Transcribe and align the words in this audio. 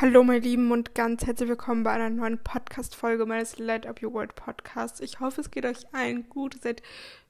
Hallo, 0.00 0.22
meine 0.22 0.38
Lieben, 0.38 0.70
und 0.70 0.94
ganz 0.94 1.26
herzlich 1.26 1.48
willkommen 1.48 1.82
bei 1.82 1.90
einer 1.90 2.08
neuen 2.08 2.38
Podcast-Folge 2.38 3.26
meines 3.26 3.58
Light 3.58 3.84
Up 3.84 4.00
Your 4.00 4.12
World 4.12 4.36
Podcasts. 4.36 5.00
Ich 5.00 5.18
hoffe, 5.18 5.40
es 5.40 5.50
geht 5.50 5.66
euch 5.66 5.92
allen 5.92 6.28
gut. 6.28 6.54
Ihr 6.54 6.60
seid 6.60 6.82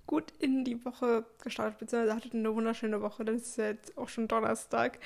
gut 0.07 0.35
in 0.39 0.67
die 0.67 0.85
Woche 0.85 1.25
gestartet, 1.43 1.79
beziehungsweise 1.79 2.15
hattet 2.15 2.35
eine 2.35 2.55
wunderschöne 2.55 3.01
Woche. 3.01 3.25
Das 3.25 3.37
ist 3.37 3.57
jetzt 3.57 3.97
auch 3.97 4.11
schon 4.11 4.29
Donnerstag. 4.29 4.99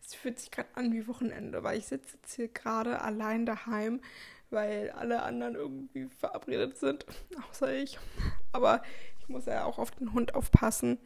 Es 0.00 0.14
fühlt 0.14 0.38
sich 0.38 0.52
gerade 0.52 0.68
an 0.74 0.92
wie 0.92 1.08
Wochenende, 1.08 1.64
weil 1.64 1.76
ich 1.76 1.86
sitze 1.86 2.18
jetzt 2.22 2.34
hier 2.34 2.46
gerade 2.46 3.00
allein 3.00 3.46
daheim, 3.46 4.00
weil 4.50 4.92
alle 4.92 5.24
anderen 5.24 5.56
irgendwie 5.56 6.06
verabredet 6.06 6.78
sind, 6.78 7.04
außer 7.50 7.74
ich. 7.74 7.98
Aber 8.52 8.80
ich 9.18 9.28
muss 9.28 9.46
ja 9.46 9.64
auch 9.64 9.80
auf 9.80 9.90
den 9.90 10.12
Hund 10.12 10.36
aufpassen. 10.36 10.98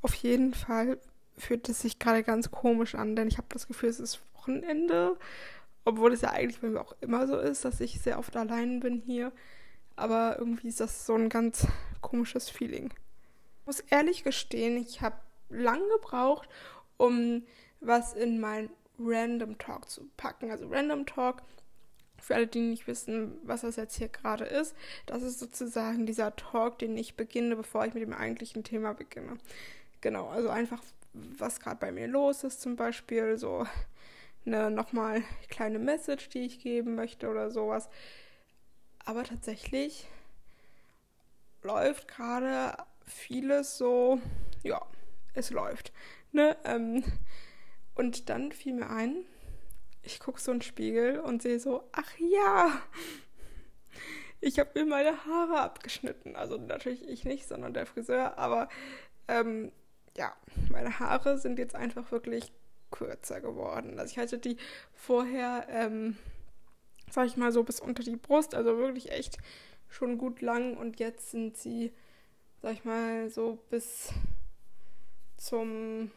Auf 0.00 0.14
jeden 0.14 0.54
Fall 0.54 1.00
fühlt 1.36 1.68
es 1.68 1.80
sich 1.80 1.98
gerade 1.98 2.22
ganz 2.22 2.52
komisch 2.52 2.94
an, 2.94 3.16
denn 3.16 3.26
ich 3.26 3.38
habe 3.38 3.48
das 3.50 3.66
Gefühl, 3.66 3.88
es 3.88 3.98
ist 3.98 4.20
Wochenende. 4.40 5.16
Obwohl 5.84 6.12
es 6.12 6.20
ja 6.20 6.30
eigentlich 6.30 6.60
bei 6.60 6.68
mir 6.68 6.80
auch 6.80 6.94
immer 7.00 7.26
so 7.26 7.38
ist, 7.38 7.64
dass 7.64 7.80
ich 7.80 8.00
sehr 8.00 8.18
oft 8.18 8.36
allein 8.36 8.80
bin 8.80 9.00
hier. 9.00 9.32
Aber 9.96 10.36
irgendwie 10.38 10.68
ist 10.68 10.80
das 10.80 11.06
so 11.06 11.14
ein 11.14 11.28
ganz 11.28 11.66
komisches 12.00 12.48
Feeling. 12.48 12.92
Ich 13.60 13.66
muss 13.66 13.80
ehrlich 13.80 14.24
gestehen, 14.24 14.76
ich 14.76 15.00
habe 15.00 15.16
lang 15.48 15.80
gebraucht, 15.96 16.48
um 16.96 17.44
was 17.80 18.14
in 18.14 18.40
mein 18.40 18.70
Random 18.98 19.58
Talk 19.58 19.88
zu 19.88 20.08
packen. 20.16 20.50
Also 20.50 20.68
Random 20.68 21.06
Talk, 21.06 21.42
für 22.20 22.34
alle, 22.34 22.46
die 22.46 22.60
nicht 22.60 22.86
wissen, 22.86 23.38
was 23.42 23.62
das 23.62 23.76
jetzt 23.76 23.96
hier 23.96 24.08
gerade 24.08 24.44
ist, 24.44 24.74
das 25.06 25.22
ist 25.22 25.38
sozusagen 25.38 26.04
dieser 26.04 26.36
Talk, 26.36 26.78
den 26.78 26.96
ich 26.96 27.16
beginne, 27.16 27.56
bevor 27.56 27.86
ich 27.86 27.94
mit 27.94 28.02
dem 28.02 28.12
eigentlichen 28.12 28.64
Thema 28.64 28.92
beginne. 28.92 29.38
Genau, 30.02 30.28
also 30.28 30.50
einfach, 30.50 30.82
was 31.12 31.60
gerade 31.60 31.78
bei 31.80 31.92
mir 31.92 32.06
los 32.06 32.44
ist 32.44 32.60
zum 32.60 32.76
Beispiel, 32.76 33.38
so 33.38 33.66
eine 34.46 34.70
nochmal 34.70 35.22
kleine 35.48 35.78
Message, 35.78 36.28
die 36.30 36.40
ich 36.40 36.60
geben 36.60 36.94
möchte 36.94 37.28
oder 37.28 37.50
sowas. 37.50 37.88
Aber 39.04 39.24
tatsächlich 39.24 40.06
läuft 41.62 42.08
gerade 42.08 42.76
vieles 43.04 43.76
so, 43.76 44.20
ja, 44.62 44.80
es 45.34 45.50
läuft. 45.50 45.92
Ne? 46.32 46.56
Ähm, 46.64 47.04
und 47.94 48.28
dann 48.28 48.52
fiel 48.52 48.74
mir 48.74 48.90
ein, 48.90 49.24
ich 50.02 50.20
gucke 50.20 50.40
so 50.40 50.52
in 50.52 50.58
den 50.58 50.62
Spiegel 50.62 51.20
und 51.20 51.42
sehe 51.42 51.60
so, 51.60 51.84
ach 51.92 52.12
ja, 52.18 52.80
ich 54.40 54.58
habe 54.58 54.70
mir 54.74 54.86
meine 54.86 55.26
Haare 55.26 55.60
abgeschnitten. 55.60 56.36
Also 56.36 56.56
natürlich 56.56 57.06
ich 57.06 57.24
nicht, 57.24 57.46
sondern 57.46 57.74
der 57.74 57.86
Friseur. 57.86 58.38
Aber 58.38 58.68
ähm, 59.28 59.70
ja, 60.16 60.34
meine 60.70 60.98
Haare 60.98 61.38
sind 61.38 61.58
jetzt 61.58 61.74
einfach 61.74 62.10
wirklich 62.10 62.52
kürzer 62.90 63.40
geworden. 63.40 63.98
Also 63.98 64.12
ich 64.12 64.18
hatte 64.18 64.38
die 64.38 64.56
vorher, 64.94 65.66
ähm, 65.68 66.16
sag 67.10 67.26
ich 67.26 67.36
mal 67.36 67.52
so, 67.52 67.62
bis 67.62 67.80
unter 67.80 68.02
die 68.02 68.16
Brust, 68.16 68.54
also 68.54 68.78
wirklich 68.78 69.10
echt 69.12 69.38
schon 69.88 70.18
gut 70.18 70.40
lang 70.40 70.76
und 70.76 71.00
jetzt 71.00 71.30
sind 71.30 71.56
sie, 71.56 71.92
sag 72.62 72.72
ich 72.72 72.84
mal, 72.84 73.28
so 73.30 73.58
bis 73.70 74.12
zum, 75.36 76.10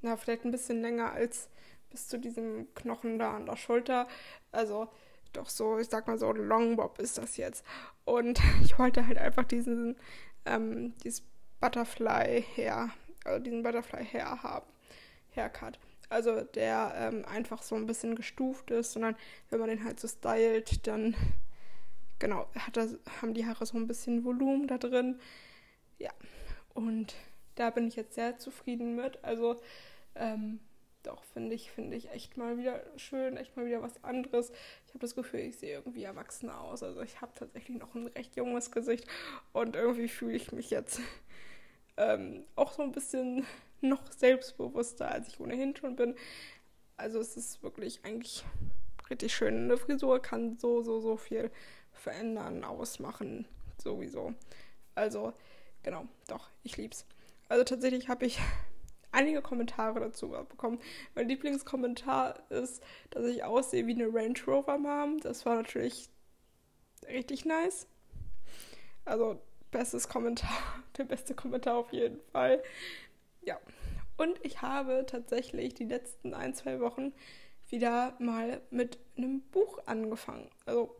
na, 0.00 0.16
vielleicht 0.16 0.44
ein 0.44 0.50
bisschen 0.50 0.80
länger 0.82 1.12
als 1.12 1.48
bis 1.90 2.08
zu 2.08 2.18
diesem 2.18 2.72
Knochen 2.74 3.18
da 3.18 3.36
an 3.36 3.46
der 3.46 3.56
Schulter. 3.56 4.08
Also 4.50 4.88
doch 5.32 5.48
so, 5.48 5.78
ich 5.78 5.88
sag 5.88 6.06
mal 6.06 6.18
so, 6.18 6.32
Longbob 6.32 6.98
ist 6.98 7.18
das 7.18 7.36
jetzt. 7.36 7.64
Und 8.04 8.40
ich 8.64 8.78
wollte 8.78 9.06
halt 9.06 9.18
einfach 9.18 9.44
diesen, 9.44 9.96
ähm, 10.44 10.94
dieses 11.04 11.22
Butterfly 11.60 12.42
her, 12.54 12.90
also 13.24 13.42
diesen 13.42 13.62
Butterfly 13.62 14.04
her 14.04 14.42
haben, 14.42 14.66
Haircut. 15.36 15.78
Also 16.12 16.42
der 16.42 16.92
ähm, 16.96 17.24
einfach 17.24 17.62
so 17.62 17.74
ein 17.74 17.86
bisschen 17.86 18.14
gestuft 18.14 18.70
ist, 18.70 18.92
sondern 18.92 19.16
wenn 19.50 19.60
man 19.60 19.70
den 19.70 19.84
halt 19.84 19.98
so 19.98 20.06
stylt, 20.06 20.86
dann 20.86 21.16
genau, 22.18 22.46
das, 22.72 22.96
haben 23.20 23.34
die 23.34 23.46
Haare 23.46 23.66
so 23.66 23.76
ein 23.76 23.86
bisschen 23.86 24.24
Volumen 24.24 24.66
da 24.66 24.78
drin. 24.78 25.18
Ja, 25.98 26.10
und 26.74 27.14
da 27.54 27.70
bin 27.70 27.88
ich 27.88 27.96
jetzt 27.96 28.14
sehr 28.14 28.38
zufrieden 28.38 28.94
mit. 28.94 29.24
Also 29.24 29.60
ähm, 30.14 30.60
doch, 31.02 31.24
finde 31.24 31.54
ich, 31.54 31.70
finde 31.70 31.96
ich 31.96 32.10
echt 32.10 32.36
mal 32.36 32.58
wieder 32.58 32.80
schön, 32.96 33.36
echt 33.36 33.56
mal 33.56 33.66
wieder 33.66 33.82
was 33.82 34.04
anderes. 34.04 34.50
Ich 34.86 34.90
habe 34.90 35.00
das 35.00 35.14
Gefühl, 35.14 35.40
ich 35.40 35.58
sehe 35.58 35.74
irgendwie 35.74 36.04
erwachsener 36.04 36.60
aus. 36.60 36.82
Also 36.82 37.02
ich 37.02 37.20
habe 37.20 37.32
tatsächlich 37.34 37.78
noch 37.78 37.94
ein 37.94 38.06
recht 38.08 38.36
junges 38.36 38.70
Gesicht 38.70 39.06
und 39.52 39.76
irgendwie 39.76 40.08
fühle 40.08 40.34
ich 40.34 40.52
mich 40.52 40.70
jetzt 40.70 41.00
ähm, 41.96 42.44
auch 42.54 42.72
so 42.72 42.82
ein 42.82 42.92
bisschen 42.92 43.44
noch 43.82 44.10
selbstbewusster, 44.10 45.10
als 45.10 45.28
ich 45.28 45.40
ohnehin 45.40 45.76
schon 45.76 45.96
bin. 45.96 46.14
Also 46.96 47.18
es 47.20 47.36
ist 47.36 47.62
wirklich 47.62 48.04
eigentlich 48.04 48.44
richtig 49.10 49.34
schön. 49.34 49.64
Eine 49.64 49.76
Frisur 49.76 50.20
kann 50.20 50.56
so, 50.58 50.82
so, 50.82 51.00
so 51.00 51.16
viel 51.16 51.50
verändern, 51.92 52.64
ausmachen, 52.64 53.46
sowieso. 53.78 54.34
Also, 54.94 55.32
genau, 55.82 56.06
doch, 56.28 56.48
ich 56.62 56.76
lieb's. 56.76 57.06
Also 57.48 57.64
tatsächlich 57.64 58.08
habe 58.08 58.26
ich 58.26 58.38
einige 59.12 59.42
Kommentare 59.42 60.00
dazu 60.00 60.28
bekommen. 60.28 60.78
Mein 61.14 61.28
Lieblingskommentar 61.28 62.50
ist, 62.50 62.82
dass 63.10 63.26
ich 63.26 63.44
aussehe 63.44 63.86
wie 63.86 63.94
eine 63.94 64.12
Range 64.12 64.38
Rover 64.46 64.78
Mom. 64.78 65.18
Das 65.20 65.44
war 65.44 65.56
natürlich 65.56 66.08
richtig 67.06 67.44
nice. 67.44 67.86
Also, 69.04 69.40
bestes 69.70 70.08
Kommentar, 70.08 70.56
der 70.96 71.04
beste 71.04 71.34
Kommentar 71.34 71.76
auf 71.76 71.92
jeden 71.92 72.20
Fall. 72.30 72.62
Ja. 73.42 73.58
Und 74.16 74.38
ich 74.44 74.62
habe 74.62 75.04
tatsächlich 75.06 75.74
die 75.74 75.84
letzten 75.84 76.34
ein, 76.34 76.54
zwei 76.54 76.80
Wochen 76.80 77.12
wieder 77.68 78.14
mal 78.18 78.60
mit 78.70 78.98
einem 79.16 79.40
Buch 79.40 79.78
angefangen. 79.86 80.48
Also, 80.66 80.94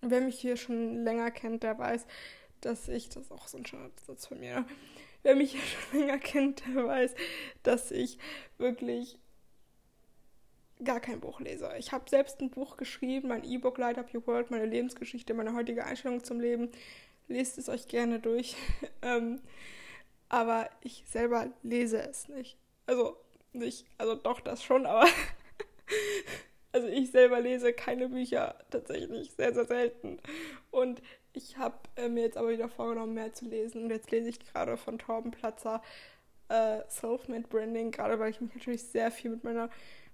wer 0.00 0.20
mich 0.20 0.38
hier 0.38 0.56
schon 0.56 1.04
länger 1.04 1.30
kennt, 1.30 1.62
der 1.62 1.78
weiß, 1.78 2.06
dass 2.60 2.88
ich, 2.88 3.08
das 3.08 3.24
ist 3.24 3.32
auch 3.32 3.48
so 3.48 3.58
ein 3.58 3.64
Satz 4.06 4.26
von 4.26 4.40
mir, 4.40 4.66
wer 5.22 5.36
mich 5.36 5.52
hier 5.52 5.62
schon 5.62 6.00
länger 6.00 6.18
kennt, 6.18 6.64
der 6.66 6.86
weiß, 6.86 7.14
dass 7.62 7.90
ich 7.90 8.18
wirklich 8.58 9.18
gar 10.84 11.00
kein 11.00 11.20
Buch 11.20 11.40
lese. 11.40 11.70
Ich 11.78 11.92
habe 11.92 12.08
selbst 12.08 12.40
ein 12.40 12.50
Buch 12.50 12.76
geschrieben, 12.76 13.28
mein 13.28 13.44
E-Book 13.44 13.78
Light 13.78 13.98
Up 13.98 14.14
Your 14.14 14.26
World, 14.26 14.50
meine 14.50 14.66
Lebensgeschichte, 14.66 15.34
meine 15.34 15.54
heutige 15.54 15.84
Einstellung 15.84 16.22
zum 16.22 16.40
Leben. 16.40 16.70
Lest 17.26 17.58
es 17.58 17.68
euch 17.68 17.88
gerne 17.88 18.20
durch. 18.20 18.56
aber 20.28 20.68
ich 20.82 21.04
selber 21.06 21.48
lese 21.62 22.02
es 22.02 22.28
nicht. 22.28 22.58
Also 22.86 23.16
nicht, 23.52 23.86
also 23.98 24.14
doch 24.14 24.40
das 24.40 24.62
schon, 24.62 24.86
aber 24.86 25.06
also 26.72 26.86
ich 26.88 27.10
selber 27.10 27.40
lese 27.40 27.72
keine 27.72 28.08
Bücher 28.08 28.54
tatsächlich 28.70 29.32
sehr, 29.32 29.54
sehr 29.54 29.64
selten. 29.64 30.20
Und 30.70 31.02
ich 31.32 31.56
habe 31.56 31.76
äh, 31.96 32.08
mir 32.08 32.24
jetzt 32.24 32.36
aber 32.36 32.50
wieder 32.50 32.68
vorgenommen, 32.68 33.14
mehr 33.14 33.32
zu 33.32 33.46
lesen. 33.46 33.84
Und 33.84 33.90
jetzt 33.90 34.10
lese 34.10 34.28
ich 34.28 34.40
gerade 34.40 34.76
von 34.76 34.98
Torben 34.98 35.30
Platzer 35.30 35.82
äh, 36.48 36.80
Self-Made 36.88 37.48
Branding, 37.48 37.90
gerade 37.90 38.18
weil 38.18 38.30
ich 38.30 38.40
mich 38.40 38.54
natürlich 38.54 38.84
sehr 38.84 39.10
viel 39.10 39.30
mit 39.30 39.44
meiner 39.44 39.70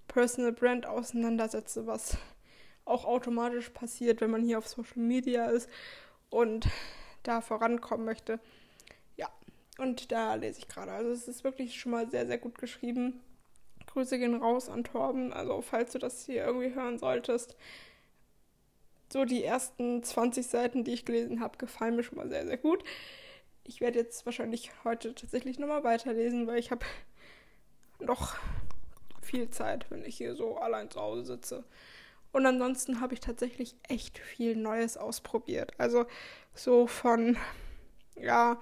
Personal 0.09 0.53
Brand 0.53 0.87
auseinandersetze, 0.87 1.87
was 1.87 2.17
auch 2.85 3.05
automatisch 3.05 3.71
passiert, 3.71 4.21
wenn 4.21 4.31
man 4.31 4.43
hier 4.45 4.59
auf 4.59 4.69
Social 4.69 5.03
Media 5.03 5.47
ist 5.47 5.69
und 6.29 6.69
da 7.23 7.41
vorankommen 7.41 8.05
möchte. 8.05 8.41
Und 9.79 10.13
da 10.13 10.35
lese 10.35 10.61
ich 10.61 10.69
gerade. 10.69 10.93
Also 10.93 11.11
es 11.11 11.29
ist 11.29 11.45
wirklich 11.45 11.79
schon 11.79 11.93
mal 11.93 12.09
sehr, 12.11 12.27
sehr 12.27 12.39
gut 12.39 12.59
geschrieben. 12.59 13.21
Grüße 13.87 14.19
gehen 14.19 14.35
raus 14.37 14.69
an 14.69 14.85
Torben. 14.85 15.33
Also 15.33 15.63
falls 15.63 15.93
du 15.93 15.99
das 15.99 16.25
hier 16.27 16.45
irgendwie 16.45 16.75
hören 16.75 16.99
solltest. 16.99 17.57
So 19.13 19.25
die 19.25 19.45
ersten 19.45 20.03
20 20.03 20.47
Seiten, 20.47 20.85
die 20.85 20.93
ich 20.93 21.05
gelesen 21.05 21.41
habe, 21.41 21.59
gefallen 21.59 21.97
mir 21.97 22.03
schon 22.03 22.19
mal 22.19 22.29
sehr, 22.29 22.47
sehr 22.47 22.57
gut. 22.57 22.83
Ich 23.65 23.81
werde 23.81 23.99
jetzt 23.99 24.27
wahrscheinlich 24.27 24.71
heute 24.85 25.15
tatsächlich 25.15 25.59
nochmal 25.59 25.85
weiterlesen, 25.85 26.47
weil 26.47 26.59
ich 26.59 26.71
habe 26.71 26.85
noch 28.01 28.37
viel 29.23 29.51
Zeit, 29.51 29.87
wenn 29.91 30.05
ich 30.05 30.17
hier 30.17 30.35
so 30.35 30.59
allein 30.59 30.91
zu 30.91 31.01
Hause 31.01 31.25
sitze. 31.25 31.65
Und 32.33 32.47
ansonsten 32.47 33.01
habe 33.01 33.15
ich 33.15 33.21
tatsächlich 33.21 33.77
echt 33.89 34.19
viel 34.19 34.57
Neues 34.57 34.97
ausprobiert. 34.97 35.73
Also 35.79 36.07
so 36.53 36.87
von, 36.87 37.37
ja, 38.17 38.61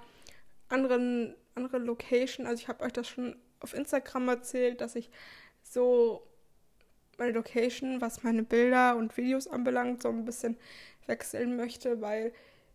anderen, 0.72 1.34
andere 1.54 1.78
Location. 1.78 2.46
Also 2.46 2.60
ich 2.60 2.68
habe 2.68 2.84
euch 2.84 2.92
das 2.92 3.08
schon 3.08 3.36
auf 3.60 3.74
Instagram 3.74 4.28
erzählt, 4.28 4.80
dass 4.80 4.96
ich 4.96 5.10
so 5.62 6.26
meine 7.18 7.32
Location, 7.32 8.00
was 8.00 8.22
meine 8.22 8.42
Bilder 8.42 8.96
und 8.96 9.16
Videos 9.16 9.46
anbelangt, 9.46 10.02
so 10.02 10.08
ein 10.08 10.24
bisschen 10.24 10.56
wechseln 11.06 11.56
möchte, 11.56 12.00
weil 12.00 12.32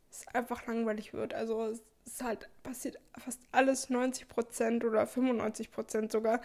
es 0.10 0.28
einfach 0.34 0.66
langweilig 0.68 1.14
wird. 1.14 1.34
Also 1.34 1.74
es 2.06 2.24
halt 2.24 2.50
passiert 2.64 2.98
fast 3.18 3.42
alles 3.52 3.90
90 3.90 4.28
Prozent 4.28 4.86
oder 4.86 5.06
95 5.06 5.72
Prozent 5.72 6.12
sogar 6.12 6.42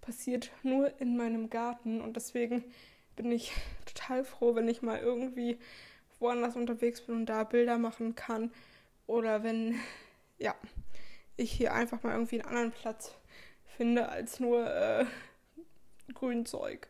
passiert 0.00 0.52
nur 0.62 1.00
in 1.00 1.16
meinem 1.16 1.50
Garten 1.50 2.00
und 2.00 2.14
deswegen 2.16 2.64
bin 3.16 3.32
ich 3.32 3.52
total 3.86 4.24
froh, 4.24 4.54
wenn 4.54 4.68
ich 4.68 4.82
mal 4.82 5.00
irgendwie 5.00 5.58
woanders 6.20 6.54
unterwegs 6.54 7.00
bin 7.00 7.16
und 7.16 7.26
da 7.26 7.44
Bilder 7.44 7.78
machen 7.78 8.14
kann 8.14 8.52
oder 9.06 9.42
wenn 9.42 9.74
ja 10.38 10.54
ich 11.36 11.52
hier 11.52 11.74
einfach 11.74 12.02
mal 12.02 12.12
irgendwie 12.12 12.40
einen 12.40 12.48
anderen 12.48 12.72
Platz 12.72 13.14
finde 13.76 14.08
als 14.08 14.40
nur 14.40 14.66
äh, 14.66 15.04
Grünzeug. 16.14 16.88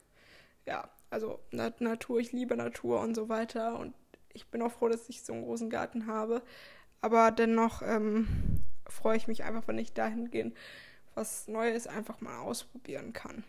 Ja, 0.67 0.89
also 1.11 1.41
Natur, 1.51 2.21
ich 2.21 2.33
liebe 2.33 2.57
Natur 2.57 3.01
und 3.01 3.15
so 3.15 3.29
weiter. 3.29 3.79
Und 3.79 3.95
ich 4.33 4.47
bin 4.47 4.63
auch 4.63 4.73
froh, 4.73 4.89
dass 4.89 5.09
ich 5.09 5.23
so 5.23 5.33
einen 5.33 5.45
großen 5.45 5.71
Garten 5.71 6.07
habe. 6.07 6.43
Aber 7.01 7.31
dennoch 7.31 7.83
ähm, 7.83 8.29
freue 8.87 9.17
ich 9.17 9.29
mich 9.29 9.45
einfach, 9.45 9.67
wenn 9.67 9.79
ich 9.79 9.93
dahingehend 9.93 10.57
was 11.15 11.49
Neues 11.49 11.87
einfach 11.87 12.21
mal 12.21 12.41
ausprobieren 12.41 13.13
kann. 13.13 13.43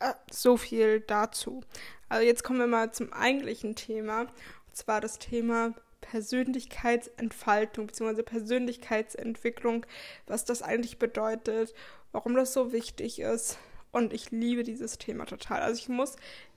Ja, 0.00 0.16
so 0.30 0.56
viel 0.56 1.00
dazu. 1.00 1.62
Also 2.08 2.26
jetzt 2.26 2.42
kommen 2.42 2.58
wir 2.58 2.66
mal 2.66 2.92
zum 2.92 3.12
eigentlichen 3.12 3.76
Thema. 3.76 4.22
Und 4.22 4.76
zwar 4.76 5.00
das 5.00 5.18
Thema 5.18 5.74
Persönlichkeitsentfaltung 6.12 7.86
bzw. 7.86 8.22
Persönlichkeitsentwicklung, 8.22 9.86
was 10.26 10.44
das 10.44 10.60
eigentlich 10.60 10.98
bedeutet, 10.98 11.72
warum 12.12 12.34
das 12.34 12.52
so 12.52 12.70
wichtig 12.70 13.18
ist. 13.18 13.56
Und 13.92 14.12
ich 14.12 14.30
liebe 14.30 14.62
dieses 14.62 14.98
Thema 14.98 15.24
total. 15.24 15.62
Also 15.62 15.80
ich 15.80 15.88
muss 15.88 16.16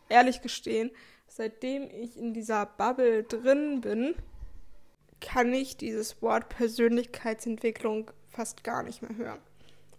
ehrlich 0.09 0.41
gestehen, 0.41 0.91
seitdem 1.27 1.89
ich 1.89 2.17
in 2.17 2.33
dieser 2.33 2.65
Bubble 2.65 3.23
drin 3.23 3.79
bin, 3.79 4.15
kann 5.21 5.53
ich 5.53 5.77
dieses 5.77 6.21
Wort 6.21 6.49
Persönlichkeitsentwicklung 6.49 8.11
fast 8.27 8.65
gar 8.65 8.83
nicht 8.83 9.01
mehr 9.01 9.15
hören. 9.15 9.39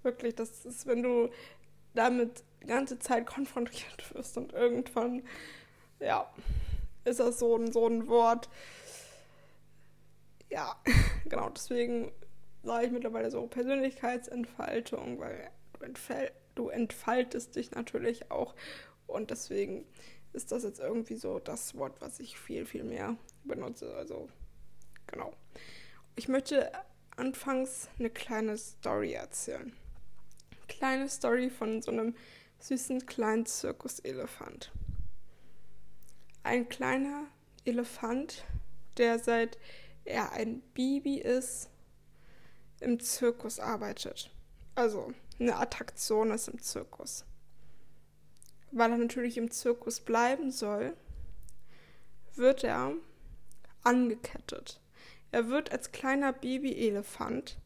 Wirklich, 0.02 0.34
das 0.34 0.66
ist, 0.66 0.86
wenn 0.86 1.02
du 1.02 1.30
damit 1.94 2.44
die 2.62 2.66
ganze 2.66 2.98
Zeit 2.98 3.24
konfrontiert 3.24 4.14
wirst 4.14 4.36
und 4.36 4.52
irgendwann, 4.52 5.22
ja, 5.98 6.30
ist 7.06 7.20
das 7.20 7.38
so 7.38 7.56
ein, 7.56 7.72
so 7.72 7.86
ein 7.86 8.06
Wort. 8.06 8.50
Ja, 10.50 10.76
genau, 11.28 11.50
deswegen 11.50 12.12
sage 12.62 12.87
ich 12.87 12.93
mittlerweile 12.93 13.31
so 13.31 13.46
Persönlichkeitsentfaltung, 13.46 15.19
weil 15.19 15.50
du, 15.75 15.84
entfall, 15.84 16.31
du 16.54 16.69
entfaltest 16.69 17.56
dich 17.56 17.70
natürlich 17.72 18.31
auch 18.31 18.54
und 19.06 19.31
deswegen 19.31 19.87
ist 20.32 20.52
das 20.52 20.64
jetzt 20.64 20.81
irgendwie 20.81 21.16
so 21.16 21.38
das 21.38 21.76
Wort, 21.76 22.00
was 22.00 22.20
ich 22.20 22.38
viel, 22.38 22.66
viel 22.66 22.84
mehr 22.84 23.16
benutze. 23.44 23.94
Also 23.94 24.28
Genau. 25.06 25.32
Ich 26.16 26.28
möchte 26.28 26.72
anfangs 27.16 27.88
eine 27.99 28.10
kleine 28.10 28.56
Story 28.58 29.12
erzählen. 29.12 29.72
Kleine 30.69 31.08
Story 31.08 31.50
von 31.50 31.81
so 31.82 31.92
einem 31.92 32.14
süßen 32.58 33.06
kleinen 33.06 33.46
Zirkuselefant. 33.46 34.72
Ein 36.42 36.69
kleiner 36.69 37.26
Elefant, 37.64 38.44
der 38.96 39.19
seit 39.19 39.58
er 40.06 40.32
ein 40.32 40.62
Baby 40.74 41.18
ist, 41.18 41.70
im 42.80 43.00
Zirkus 43.00 43.58
arbeitet. 43.58 44.30
Also 44.74 45.12
eine 45.38 45.56
Attraktion 45.56 46.30
ist 46.30 46.48
im 46.48 46.60
Zirkus. 46.60 47.24
Weil 48.70 48.90
er 48.90 48.98
natürlich 48.98 49.38
im 49.38 49.50
Zirkus 49.50 50.00
bleiben 50.00 50.50
soll, 50.50 50.94
wird 52.34 52.64
er 52.64 52.92
angekettet. 53.82 54.80
Er 55.30 55.48
wird 55.48 55.72
als 55.72 55.92
kleiner 55.92 56.32
Babyelefant 56.32 57.58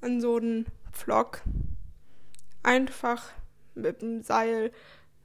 an 0.00 0.20
so 0.20 0.36
einen 0.36 0.66
Pflock 0.92 1.42
einfach 2.62 3.30
mit 3.74 4.02
dem 4.02 4.22
Seil 4.22 4.72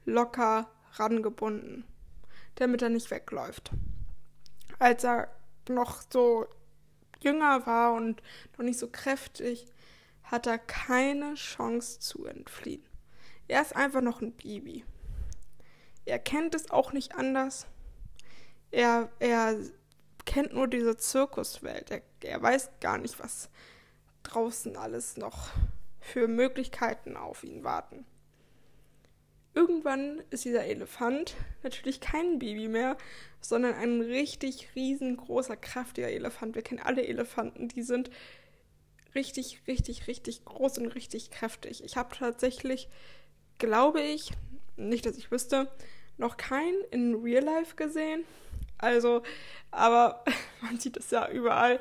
locker 0.04 0.70
rangebunden, 0.94 1.84
damit 2.56 2.82
er 2.82 2.88
nicht 2.88 3.10
wegläuft. 3.10 3.70
Als 4.78 5.04
er 5.04 5.28
noch 5.70 6.02
so 6.12 6.46
jünger 7.20 7.66
war 7.66 7.94
und 7.94 8.22
noch 8.56 8.64
nicht 8.64 8.78
so 8.78 8.88
kräftig, 8.88 9.66
hat 10.24 10.46
er 10.46 10.58
keine 10.58 11.34
Chance 11.34 12.00
zu 12.00 12.24
entfliehen. 12.26 12.84
Er 13.48 13.62
ist 13.62 13.74
einfach 13.74 14.00
noch 14.00 14.20
ein 14.20 14.32
Baby. 14.32 14.84
Er 16.04 16.18
kennt 16.18 16.54
es 16.54 16.70
auch 16.70 16.92
nicht 16.92 17.14
anders. 17.16 17.66
Er, 18.70 19.10
er 19.18 19.56
kennt 20.24 20.52
nur 20.52 20.68
diese 20.68 20.96
Zirkuswelt. 20.96 21.90
Er, 21.90 22.02
er 22.22 22.40
weiß 22.40 22.70
gar 22.80 22.98
nicht, 22.98 23.18
was 23.18 23.50
draußen 24.22 24.76
alles 24.76 25.16
noch 25.16 25.50
für 26.00 26.28
Möglichkeiten 26.28 27.16
auf 27.16 27.44
ihn 27.44 27.64
warten. 27.64 28.06
Irgendwann 29.54 30.22
ist 30.30 30.44
dieser 30.44 30.64
Elefant 30.64 31.34
natürlich 31.62 32.00
kein 32.00 32.38
Baby 32.38 32.68
mehr, 32.68 32.96
sondern 33.40 33.74
ein 33.74 34.00
richtig 34.00 34.68
riesengroßer, 34.76 35.56
kräftiger 35.56 36.08
Elefant. 36.08 36.54
Wir 36.54 36.62
kennen 36.62 36.80
alle 36.80 37.06
Elefanten, 37.06 37.68
die 37.68 37.82
sind 37.82 38.10
richtig, 39.14 39.62
richtig, 39.66 40.06
richtig 40.06 40.44
groß 40.44 40.78
und 40.78 40.88
richtig 40.88 41.30
kräftig. 41.30 41.82
Ich 41.84 41.96
habe 41.96 42.14
tatsächlich, 42.14 42.88
glaube 43.58 44.00
ich, 44.00 44.30
nicht, 44.76 45.04
dass 45.04 45.18
ich 45.18 45.30
wüsste, 45.30 45.68
noch 46.16 46.36
keinen 46.36 46.80
in 46.90 47.14
Real 47.16 47.42
Life 47.42 47.74
gesehen, 47.74 48.24
also, 48.80 49.22
aber 49.70 50.24
man 50.62 50.78
sieht 50.78 50.96
es 50.96 51.10
ja 51.10 51.28
überall. 51.28 51.78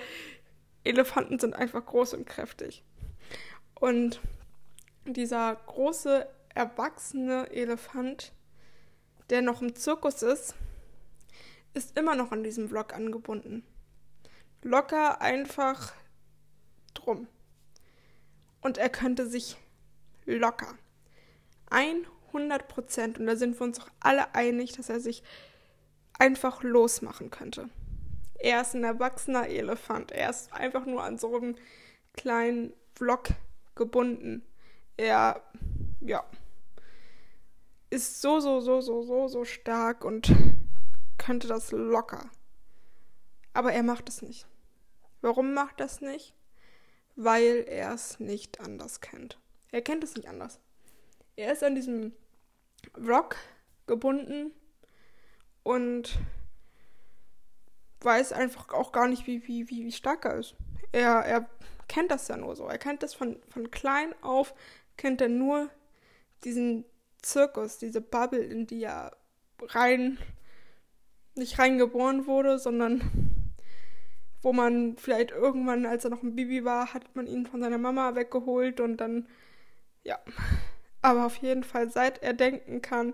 Elefanten 0.84 1.40
sind 1.40 1.56
einfach 1.56 1.86
groß 1.86 2.14
und 2.14 2.26
kräftig. 2.26 2.84
Und 3.76 4.20
dieser 5.06 5.56
große, 5.56 6.28
erwachsene 6.56 7.50
Elefant, 7.52 8.34
der 9.30 9.42
noch 9.42 9.62
im 9.62 9.76
Zirkus 9.76 10.22
ist, 10.22 10.56
ist 11.74 11.98
immer 11.98 12.16
noch 12.16 12.32
an 12.32 12.44
diesem 12.44 12.68
Vlog 12.68 12.94
angebunden. 12.94 13.64
Locker 14.62 15.22
einfach 15.22 15.94
drum. 16.94 17.28
Und 18.62 18.78
er 18.78 18.90
könnte 18.90 19.28
sich 19.28 19.58
locker 20.26 20.76
100 21.70 22.68
Prozent, 22.68 23.20
und 23.20 23.28
da 23.28 23.36
sind 23.36 23.60
wir 23.60 23.64
uns 23.64 23.80
auch 23.80 23.90
alle 24.00 24.34
einig, 24.36 24.74
dass 24.74 24.90
er 24.90 25.00
sich 25.00 25.24
einfach 26.18 26.64
losmachen 26.64 27.30
könnte. 27.30 27.70
Er 28.40 28.62
ist 28.62 28.74
ein 28.74 28.84
erwachsener 28.84 29.48
Elefant. 29.48 30.12
Er 30.12 30.30
ist 30.30 30.52
einfach 30.54 30.86
nur 30.86 31.04
an 31.04 31.18
so 31.18 31.36
einem 31.36 31.56
kleinen 32.14 32.74
Vlog 32.96 33.30
gebunden. 33.76 34.46
Er, 34.98 35.44
ja, 36.02 36.24
ist 37.90 38.22
so, 38.22 38.40
so, 38.40 38.60
so, 38.62 38.82
so, 38.82 39.02
so, 39.02 39.28
so 39.28 39.46
stark 39.46 40.06
und 40.06 40.32
könnte 41.18 41.48
das 41.48 41.72
locker. 41.72 42.30
Aber 43.54 43.74
er 43.74 43.84
macht 43.84 44.10
es 44.10 44.22
nicht. 44.22 44.48
Warum 45.22 45.54
macht 45.54 45.80
das 45.80 46.02
nicht? 46.02 46.34
Weil 47.16 47.66
er 47.68 47.94
es 47.94 48.20
nicht 48.20 48.62
anders 48.62 49.02
kennt. 49.02 49.40
Er 49.72 49.82
kennt 49.82 50.04
es 50.04 50.16
nicht 50.16 50.28
anders. 50.28 50.60
Er 51.36 51.52
ist 51.52 51.64
an 51.64 51.76
diesem 51.76 52.14
Rock 52.98 53.36
gebunden 53.88 54.52
und 55.64 56.20
weiß 58.02 58.32
einfach 58.32 58.70
auch 58.70 58.92
gar 58.92 59.08
nicht, 59.08 59.28
wie, 59.28 59.46
wie, 59.48 59.70
wie, 59.70 59.86
wie 59.86 59.92
stark 59.92 60.26
er 60.26 60.36
ist. 60.36 60.56
Er, 60.92 61.26
er 61.26 61.50
kennt 61.88 62.12
das 62.12 62.28
ja 62.28 62.38
nur 62.38 62.56
so. 62.56 62.68
Er 62.68 62.78
kennt 62.78 63.04
das 63.04 63.14
von, 63.14 63.42
von 63.50 63.72
klein 63.72 64.14
auf, 64.22 64.54
kennt 64.96 65.22
er 65.22 65.30
nur 65.30 65.70
diesen 66.44 66.86
Zirkus, 67.22 67.78
diese 67.78 68.02
Bubble, 68.02 68.40
in 68.40 68.68
die 68.68 68.84
er 68.84 69.16
rein, 69.62 70.18
nicht 71.36 71.60
reingeboren 71.60 72.28
wurde, 72.28 72.60
sondern 72.60 73.02
wo 74.42 74.54
man 74.54 74.98
vielleicht 74.98 75.32
irgendwann, 75.32 75.86
als 75.86 76.06
er 76.06 76.12
noch 76.12 76.24
ein 76.24 76.36
Baby 76.36 76.64
war, 76.64 76.94
hat 76.94 77.16
man 77.16 77.28
ihn 77.28 77.46
von 77.46 77.62
seiner 77.62 77.78
Mama 77.78 78.16
weggeholt 78.16 78.80
und 78.80 78.98
dann, 78.98 79.28
ja. 80.04 80.18
Aber 81.02 81.26
auf 81.26 81.36
jeden 81.38 81.64
Fall, 81.64 81.90
seit 81.90 82.24
er 82.24 82.34
denken 82.34 82.82
kann, 82.82 83.14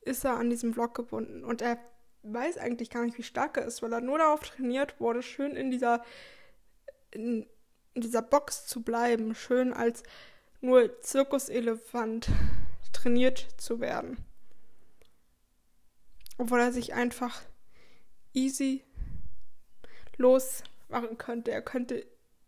ist 0.00 0.24
er 0.24 0.36
an 0.36 0.50
diesem 0.50 0.74
Vlog 0.74 0.94
gebunden. 0.94 1.44
Und 1.44 1.62
er 1.62 1.78
weiß 2.22 2.58
eigentlich 2.58 2.90
gar 2.90 3.04
nicht, 3.04 3.18
wie 3.18 3.22
stark 3.22 3.56
er 3.56 3.64
ist, 3.64 3.82
weil 3.82 3.92
er 3.92 4.00
nur 4.00 4.18
darauf 4.18 4.40
trainiert 4.40 5.00
wurde, 5.00 5.22
schön 5.22 5.52
in 5.56 5.70
dieser, 5.70 6.02
in, 7.10 7.46
in 7.94 8.02
dieser 8.02 8.22
Box 8.22 8.66
zu 8.66 8.82
bleiben, 8.82 9.34
schön 9.34 9.72
als 9.72 10.02
nur 10.60 11.00
Zirkuselefant 11.00 12.28
trainiert 12.92 13.46
zu 13.56 13.80
werden. 13.80 14.24
Obwohl 16.38 16.60
er 16.60 16.72
sich 16.72 16.94
einfach 16.94 17.42
easy 18.32 18.84
losmachen 20.16 21.18
könnte. 21.18 21.50
Er 21.50 21.62
könnte 21.62 22.06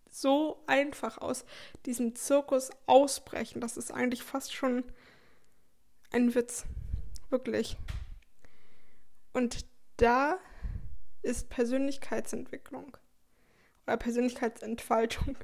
so 0.08 0.62
einfach 0.66 1.18
aus 1.18 1.44
diesem 1.86 2.14
Zirkus 2.14 2.70
ausbrechen. 2.86 3.60
Das 3.60 3.76
ist 3.76 3.90
eigentlich 3.90 4.22
fast 4.22 4.54
schon 4.54 4.84
ein 6.10 6.34
Witz. 6.34 6.64
Wirklich. 7.30 7.76
Und 9.32 9.64
da 9.96 10.38
ist 11.22 11.48
Persönlichkeitsentwicklung 11.48 12.96
oder 13.86 13.96
Persönlichkeitsentfaltung. 13.96 15.36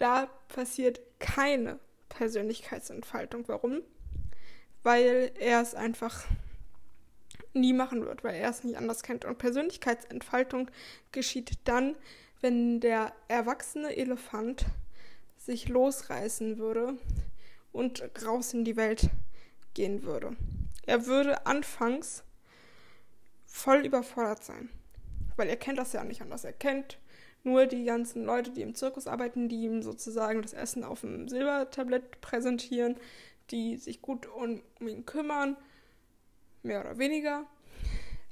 Da 0.00 0.30
passiert 0.48 0.98
keine 1.18 1.78
Persönlichkeitsentfaltung. 2.08 3.46
Warum? 3.48 3.82
Weil 4.82 5.30
er 5.38 5.60
es 5.60 5.74
einfach 5.74 6.24
nie 7.52 7.74
machen 7.74 8.06
wird, 8.06 8.24
weil 8.24 8.36
er 8.36 8.48
es 8.48 8.64
nicht 8.64 8.78
anders 8.78 9.02
kennt. 9.02 9.26
Und 9.26 9.36
Persönlichkeitsentfaltung 9.36 10.70
geschieht 11.12 11.58
dann, 11.64 11.96
wenn 12.40 12.80
der 12.80 13.12
erwachsene 13.28 13.94
Elefant 13.94 14.64
sich 15.36 15.68
losreißen 15.68 16.56
würde 16.56 16.96
und 17.70 18.02
raus 18.24 18.54
in 18.54 18.64
die 18.64 18.76
Welt 18.76 19.10
gehen 19.74 20.02
würde. 20.02 20.34
Er 20.86 21.04
würde 21.04 21.44
anfangs 21.44 22.24
voll 23.44 23.84
überfordert 23.84 24.44
sein, 24.44 24.70
weil 25.36 25.50
er 25.50 25.58
kennt 25.58 25.78
das 25.78 25.92
ja 25.92 26.04
nicht 26.04 26.22
anders. 26.22 26.44
Er 26.44 26.54
kennt 26.54 26.98
nur 27.42 27.66
die 27.66 27.84
ganzen 27.84 28.24
Leute, 28.24 28.50
die 28.50 28.62
im 28.62 28.74
Zirkus 28.74 29.06
arbeiten, 29.06 29.48
die 29.48 29.64
ihm 29.64 29.82
sozusagen 29.82 30.42
das 30.42 30.52
Essen 30.52 30.84
auf 30.84 31.00
dem 31.00 31.28
Silbertablett 31.28 32.20
präsentieren, 32.20 32.96
die 33.50 33.76
sich 33.76 34.02
gut 34.02 34.26
um, 34.26 34.62
um 34.78 34.88
ihn 34.88 35.06
kümmern, 35.06 35.56
mehr 36.62 36.80
oder 36.80 36.98
weniger. 36.98 37.46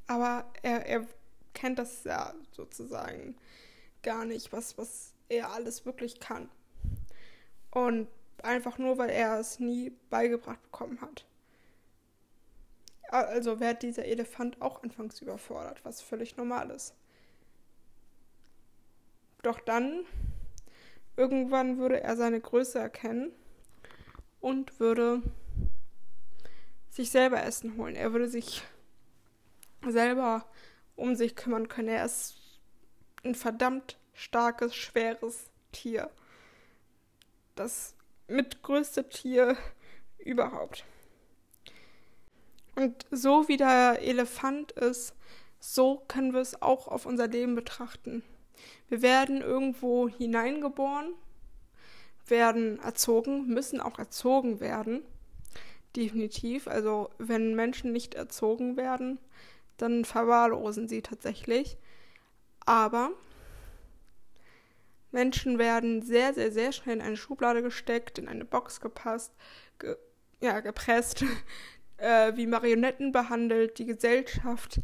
Aber 0.06 0.44
er, 0.62 0.86
er 0.86 1.06
kennt 1.54 1.78
das 1.78 2.04
ja 2.04 2.34
sozusagen 2.52 3.36
gar 4.02 4.24
nicht, 4.24 4.52
was, 4.52 4.78
was 4.78 5.12
er 5.28 5.50
alles 5.52 5.84
wirklich 5.84 6.20
kann. 6.20 6.48
Und 7.70 8.08
einfach 8.42 8.78
nur, 8.78 8.98
weil 8.98 9.10
er 9.10 9.38
es 9.38 9.58
nie 9.58 9.92
beigebracht 10.10 10.62
bekommen 10.62 11.00
hat. 11.00 11.24
Also 13.10 13.58
wird 13.58 13.82
dieser 13.82 14.04
Elefant 14.04 14.60
auch 14.60 14.82
anfangs 14.82 15.20
überfordert, 15.20 15.84
was 15.84 16.02
völlig 16.02 16.36
normal 16.36 16.70
ist. 16.70 16.94
Doch 19.42 19.60
dann, 19.60 20.04
irgendwann 21.16 21.78
würde 21.78 22.02
er 22.02 22.16
seine 22.16 22.40
Größe 22.40 22.78
erkennen 22.78 23.32
und 24.40 24.80
würde 24.80 25.22
sich 26.90 27.10
selber 27.10 27.42
Essen 27.42 27.76
holen. 27.76 27.94
Er 27.94 28.12
würde 28.12 28.28
sich 28.28 28.62
selber 29.86 30.46
um 30.96 31.14
sich 31.14 31.36
kümmern 31.36 31.68
können. 31.68 31.88
Er 31.88 32.04
ist 32.04 32.36
ein 33.24 33.34
verdammt 33.34 33.98
starkes, 34.14 34.74
schweres 34.74 35.50
Tier. 35.72 36.10
Das 37.54 37.94
mitgrößte 38.26 39.08
Tier 39.08 39.56
überhaupt. 40.18 40.84
Und 42.74 43.06
so 43.10 43.48
wie 43.48 43.56
der 43.56 43.98
Elefant 44.00 44.72
ist, 44.72 45.14
so 45.58 46.02
können 46.06 46.32
wir 46.32 46.40
es 46.40 46.62
auch 46.62 46.86
auf 46.86 47.06
unser 47.06 47.26
Leben 47.26 47.54
betrachten. 47.54 48.22
Wir 48.88 49.02
werden 49.02 49.42
irgendwo 49.42 50.08
hineingeboren, 50.08 51.12
werden 52.26 52.78
erzogen, 52.80 53.46
müssen 53.46 53.80
auch 53.80 53.98
erzogen 53.98 54.60
werden. 54.60 55.02
Definitiv. 55.96 56.68
Also 56.68 57.10
wenn 57.18 57.54
Menschen 57.54 57.92
nicht 57.92 58.14
erzogen 58.14 58.76
werden, 58.76 59.18
dann 59.76 60.04
verwahrlosen 60.04 60.88
sie 60.88 61.02
tatsächlich. 61.02 61.76
Aber 62.66 63.12
Menschen 65.10 65.58
werden 65.58 66.02
sehr, 66.02 66.34
sehr, 66.34 66.52
sehr 66.52 66.72
schnell 66.72 66.96
in 66.96 67.02
eine 67.02 67.16
Schublade 67.16 67.62
gesteckt, 67.62 68.18
in 68.18 68.28
eine 68.28 68.44
Box 68.44 68.80
gepasst, 68.80 69.32
ge 69.78 69.96
ja, 70.40 70.60
gepresst, 70.60 71.24
äh, 71.96 72.36
wie 72.36 72.46
Marionetten 72.46 73.10
behandelt. 73.10 73.78
Die 73.78 73.86
Gesellschaft 73.86 74.80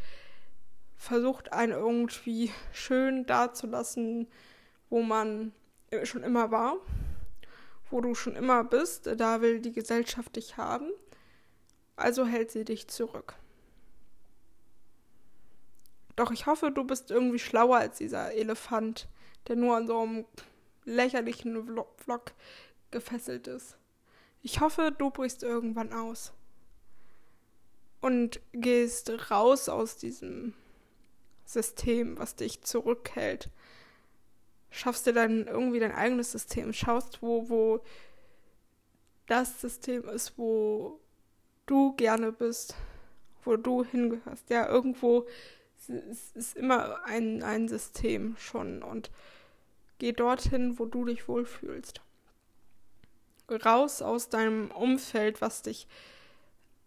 versucht 1.05 1.53
einen 1.53 1.73
irgendwie 1.73 2.51
schön 2.73 3.27
dazulassen, 3.27 4.27
wo 4.89 5.03
man 5.03 5.53
schon 6.05 6.23
immer 6.23 6.51
war, 6.51 6.77
wo 7.91 8.01
du 8.01 8.15
schon 8.15 8.35
immer 8.35 8.65
bist. 8.65 9.09
Da 9.17 9.41
will 9.41 9.61
die 9.61 9.73
Gesellschaft 9.73 10.35
dich 10.37 10.57
haben. 10.57 10.91
Also 11.97 12.27
hält 12.27 12.51
sie 12.51 12.65
dich 12.65 12.89
zurück. 12.89 13.35
Doch 16.17 16.31
ich 16.31 16.47
hoffe, 16.47 16.71
du 16.71 16.85
bist 16.85 17.11
irgendwie 17.11 17.39
schlauer 17.39 17.77
als 17.77 17.99
dieser 17.99 18.33
Elefant, 18.33 19.09
der 19.47 19.57
nur 19.57 19.77
an 19.77 19.87
so 19.87 20.01
einem 20.01 20.25
lächerlichen 20.85 21.67
Vlog 21.97 22.33
gefesselt 22.91 23.47
ist. 23.47 23.77
Ich 24.43 24.61
hoffe, 24.61 24.93
du 24.97 25.11
brichst 25.11 25.43
irgendwann 25.43 25.93
aus 25.93 26.33
und 28.01 28.41
gehst 28.53 29.31
raus 29.31 29.69
aus 29.69 29.97
diesem 29.97 30.55
System, 31.45 32.19
was 32.19 32.37
dich 32.37 32.63
zurückhält. 32.63 33.51
Schaffst 34.71 35.07
dir 35.07 35.13
dann 35.13 35.47
irgendwie 35.47 35.81
dein 35.81 35.93
eigenes 35.93 36.33
System, 36.33 36.73
schaust, 36.73 37.23
wo, 37.23 37.49
wo 37.49 37.81
das 39.27 39.61
System 39.61 40.09
ist, 40.09 40.37
wo 40.37 41.01
du 41.67 41.95
gerne 41.97 42.33
bist, 42.33 42.75
wo 43.45 43.57
du 43.57 43.85
hingehörst. 43.85 44.51
Ja, 44.51 44.69
irgendwo 44.69 45.27
es 45.89 46.33
ist 46.35 46.57
immer 46.57 47.05
ein, 47.05 47.43
ein 47.43 47.69
System 47.69 48.37
schon 48.39 48.83
und 48.83 49.11
geh 49.99 50.13
dorthin, 50.13 50.79
wo 50.79 50.87
du 50.87 51.05
dich 51.05 51.29
wohlfühlst. 51.29 52.01
Raus 53.51 54.01
aus 54.01 54.31
deinem 54.31 54.71
Umfeld, 54.71 55.41
was 55.41 55.63
dich 55.63 55.87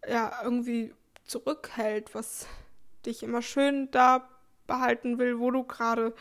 ja 0.08 0.40
irgendwie 0.42 0.92
zurückhält, 1.24 2.14
was 2.14 2.46
dich 3.06 3.22
immer 3.22 3.42
schön 3.42 3.90
da 3.90 4.28
behalten 4.68 5.18
will, 5.18 5.40
wo 5.40 5.50
du 5.50 5.64
gerade 5.64 6.14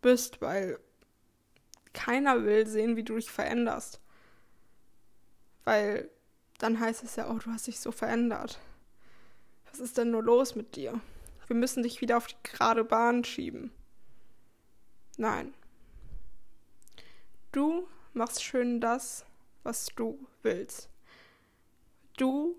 bist, 0.00 0.40
weil 0.40 0.78
keiner 1.92 2.44
will 2.44 2.66
sehen, 2.66 2.96
wie 2.96 3.02
du 3.02 3.16
dich 3.16 3.30
veränderst. 3.30 4.00
Weil 5.64 6.08
dann 6.56 6.80
heißt 6.80 7.04
es 7.04 7.16
ja, 7.16 7.30
oh, 7.30 7.38
du 7.38 7.50
hast 7.50 7.66
dich 7.66 7.78
so 7.80 7.92
verändert. 7.92 8.58
Was 9.70 9.80
ist 9.80 9.98
denn 9.98 10.10
nur 10.10 10.22
los 10.22 10.54
mit 10.54 10.76
dir? 10.76 10.98
wir 11.50 11.56
müssen 11.56 11.82
dich 11.82 12.00
wieder 12.00 12.16
auf 12.16 12.28
die 12.28 12.36
gerade 12.44 12.84
Bahn 12.84 13.24
schieben. 13.24 13.72
Nein. 15.16 15.52
Du 17.50 17.88
machst 18.12 18.44
schön 18.44 18.80
das, 18.80 19.26
was 19.64 19.86
du 19.96 20.24
willst. 20.44 20.88
Du 22.16 22.54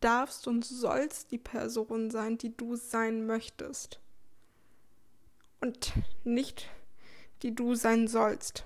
darfst 0.00 0.46
und 0.46 0.62
sollst 0.62 1.30
die 1.30 1.38
Person 1.38 2.10
sein, 2.10 2.36
die 2.36 2.54
du 2.54 2.76
sein 2.76 3.26
möchtest. 3.26 3.98
Und 5.64 5.94
nicht 6.24 6.68
die 7.40 7.54
du 7.54 7.74
sein 7.74 8.06
sollst. 8.06 8.64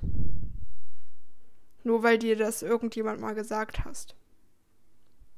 Nur 1.85 2.02
weil 2.02 2.19
dir 2.19 2.35
das 2.35 2.62
irgendjemand 2.62 3.21
mal 3.21 3.37
gesagt 3.37 3.85
hast. 3.85 4.17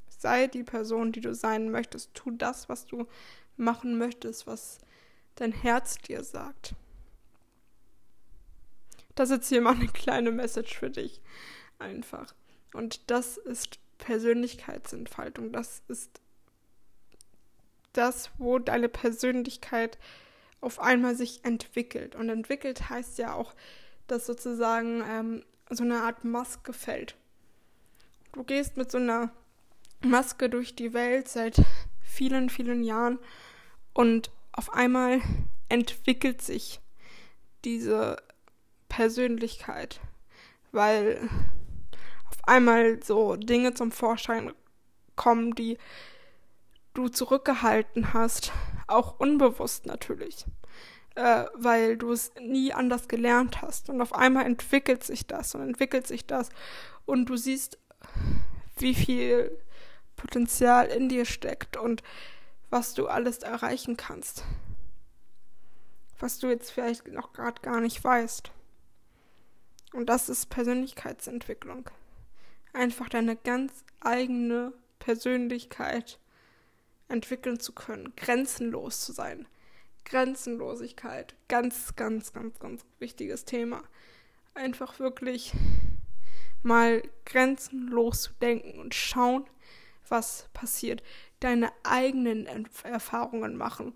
Sei 0.08 0.46
die 0.46 0.62
Person, 0.62 1.12
die 1.12 1.20
du 1.20 1.34
sein 1.34 1.70
möchtest. 1.70 2.14
Tu 2.14 2.30
das, 2.30 2.70
was 2.70 2.86
du 2.86 3.06
machen 3.58 3.98
möchtest, 3.98 4.46
was 4.46 4.78
dein 5.34 5.52
Herz 5.52 5.98
dir 5.98 6.24
sagt. 6.24 6.74
Das 9.14 9.28
ist 9.28 9.36
jetzt 9.36 9.48
hier 9.50 9.60
mal 9.60 9.74
eine 9.74 9.88
kleine 9.88 10.30
Message 10.30 10.78
für 10.78 10.88
dich. 10.88 11.20
Einfach. 11.78 12.34
Und 12.72 13.10
das 13.10 13.36
ist 13.36 13.78
Persönlichkeitsentfaltung. 13.98 15.52
Das 15.52 15.82
ist 15.88 16.22
das, 17.92 18.30
wo 18.38 18.58
deine 18.58 18.88
Persönlichkeit 18.88 19.98
auf 20.60 20.80
einmal 20.80 21.14
sich 21.14 21.44
entwickelt. 21.44 22.14
Und 22.14 22.28
entwickelt 22.28 22.90
heißt 22.90 23.18
ja 23.18 23.34
auch, 23.34 23.54
dass 24.06 24.26
sozusagen 24.26 25.02
ähm, 25.08 25.44
so 25.70 25.84
eine 25.84 26.00
Art 26.02 26.24
Maske 26.24 26.72
fällt. 26.72 27.16
Du 28.32 28.44
gehst 28.44 28.76
mit 28.76 28.90
so 28.90 28.98
einer 28.98 29.30
Maske 30.02 30.48
durch 30.48 30.74
die 30.74 30.92
Welt 30.92 31.28
seit 31.28 31.62
vielen, 32.00 32.50
vielen 32.50 32.82
Jahren 32.82 33.18
und 33.92 34.30
auf 34.52 34.72
einmal 34.72 35.20
entwickelt 35.68 36.42
sich 36.42 36.80
diese 37.64 38.16
Persönlichkeit, 38.88 40.00
weil 40.72 41.28
auf 42.28 42.36
einmal 42.48 43.02
so 43.02 43.36
Dinge 43.36 43.74
zum 43.74 43.92
Vorschein 43.92 44.52
kommen, 45.16 45.54
die 45.54 45.78
du 46.94 47.08
zurückgehalten 47.08 48.12
hast, 48.12 48.52
auch 48.86 49.18
unbewusst 49.18 49.86
natürlich, 49.86 50.46
äh, 51.14 51.44
weil 51.54 51.96
du 51.96 52.12
es 52.12 52.32
nie 52.40 52.72
anders 52.72 53.08
gelernt 53.08 53.62
hast. 53.62 53.88
Und 53.88 54.00
auf 54.00 54.14
einmal 54.14 54.46
entwickelt 54.46 55.04
sich 55.04 55.26
das 55.26 55.54
und 55.54 55.62
entwickelt 55.62 56.06
sich 56.06 56.26
das 56.26 56.50
und 57.06 57.26
du 57.26 57.36
siehst, 57.36 57.78
wie 58.78 58.94
viel 58.94 59.58
Potenzial 60.16 60.86
in 60.88 61.08
dir 61.08 61.24
steckt 61.24 61.76
und 61.76 62.02
was 62.70 62.94
du 62.94 63.08
alles 63.08 63.38
erreichen 63.38 63.96
kannst. 63.96 64.44
Was 66.18 66.38
du 66.38 66.48
jetzt 66.48 66.70
vielleicht 66.70 67.08
noch 67.08 67.32
gerade 67.32 67.60
gar 67.62 67.80
nicht 67.80 68.02
weißt. 68.02 68.50
Und 69.92 70.06
das 70.06 70.28
ist 70.28 70.50
Persönlichkeitsentwicklung. 70.50 71.90
Einfach 72.72 73.08
deine 73.08 73.36
ganz 73.36 73.84
eigene 74.00 74.72
Persönlichkeit 75.00 76.20
entwickeln 77.10 77.60
zu 77.60 77.72
können, 77.72 78.12
grenzenlos 78.16 79.04
zu 79.04 79.12
sein. 79.12 79.46
Grenzenlosigkeit, 80.04 81.34
ganz, 81.48 81.94
ganz, 81.96 82.32
ganz, 82.32 82.58
ganz 82.58 82.84
wichtiges 82.98 83.44
Thema. 83.44 83.82
Einfach 84.54 84.98
wirklich 84.98 85.52
mal 86.62 87.02
grenzenlos 87.24 88.22
zu 88.22 88.32
denken 88.40 88.80
und 88.80 88.94
schauen, 88.94 89.44
was 90.08 90.48
passiert 90.52 91.02
deine 91.40 91.70
eigenen 91.82 92.46
Erfahrungen 92.82 93.56
machen. 93.56 93.94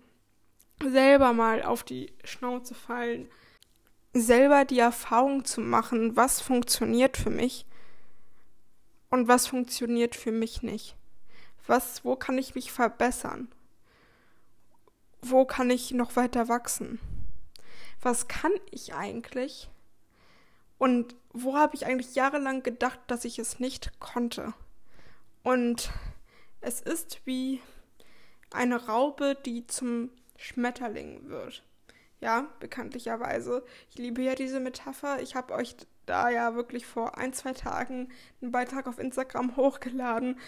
Selber 0.83 1.33
mal 1.33 1.63
auf 1.63 1.83
die 1.83 2.11
Schnauze 2.23 2.73
fallen. 2.73 3.29
Selber 4.13 4.65
die 4.65 4.79
Erfahrung 4.79 5.45
zu 5.45 5.61
machen, 5.61 6.15
was 6.15 6.41
funktioniert 6.41 7.17
für 7.17 7.29
mich 7.29 7.65
und 9.09 9.27
was 9.27 9.47
funktioniert 9.47 10.15
für 10.15 10.31
mich 10.31 10.63
nicht. 10.63 10.95
Was, 11.67 12.05
wo 12.05 12.15
kann 12.15 12.37
ich 12.37 12.55
mich 12.55 12.71
verbessern? 12.71 13.47
Wo 15.21 15.45
kann 15.45 15.69
ich 15.69 15.91
noch 15.91 16.15
weiter 16.15 16.47
wachsen? 16.47 16.99
Was 18.01 18.27
kann 18.27 18.51
ich 18.71 18.93
eigentlich? 18.93 19.69
Und 20.77 21.15
wo 21.31 21.55
habe 21.55 21.75
ich 21.75 21.85
eigentlich 21.85 22.15
jahrelang 22.15 22.63
gedacht, 22.63 22.99
dass 23.07 23.25
ich 23.25 23.39
es 23.39 23.59
nicht 23.59 23.99
konnte? 23.99 24.53
Und 25.43 25.91
es 26.61 26.81
ist 26.81 27.21
wie 27.25 27.61
eine 28.51 28.87
Raupe, 28.87 29.37
die 29.45 29.65
zum 29.67 30.09
Schmetterling 30.37 31.29
wird. 31.29 31.63
Ja, 32.21 32.47
bekanntlicherweise. 32.59 33.63
Ich 33.89 33.97
liebe 33.97 34.21
ja 34.21 34.35
diese 34.35 34.59
Metapher. 34.59 35.21
Ich 35.21 35.35
habe 35.35 35.53
euch 35.53 35.75
da 36.05 36.29
ja 36.29 36.55
wirklich 36.55 36.85
vor 36.85 37.17
ein, 37.17 37.33
zwei 37.33 37.53
Tagen 37.53 38.09
einen 38.41 38.51
Beitrag 38.51 38.87
auf 38.87 38.99
Instagram 38.99 39.55
hochgeladen, 39.55 40.39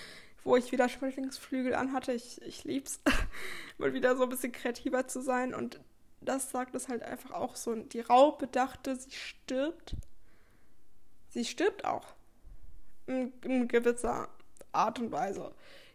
wo 0.43 0.55
ich 0.55 0.71
wieder 0.71 0.89
Schmetterlingsflügel 0.89 1.75
anhatte. 1.75 2.13
Ich, 2.13 2.41
ich 2.41 2.63
lieb's, 2.63 3.01
mal 3.77 3.93
wieder 3.93 4.15
so 4.15 4.23
ein 4.23 4.29
bisschen 4.29 4.51
kreativer 4.51 5.07
zu 5.07 5.21
sein. 5.21 5.53
Und 5.53 5.79
das 6.21 6.51
sagt 6.51 6.75
es 6.75 6.87
halt 6.87 7.03
einfach 7.03 7.31
auch 7.31 7.55
so. 7.55 7.75
Die 7.75 7.99
Raupe 8.01 8.47
dachte, 8.47 8.95
sie 8.95 9.11
stirbt. 9.11 9.95
Sie 11.29 11.45
stirbt 11.45 11.85
auch. 11.85 12.15
In, 13.05 13.33
in 13.41 13.67
gewisser 13.67 14.29
Art 14.71 14.99
und 14.99 15.11
Weise. 15.11 15.53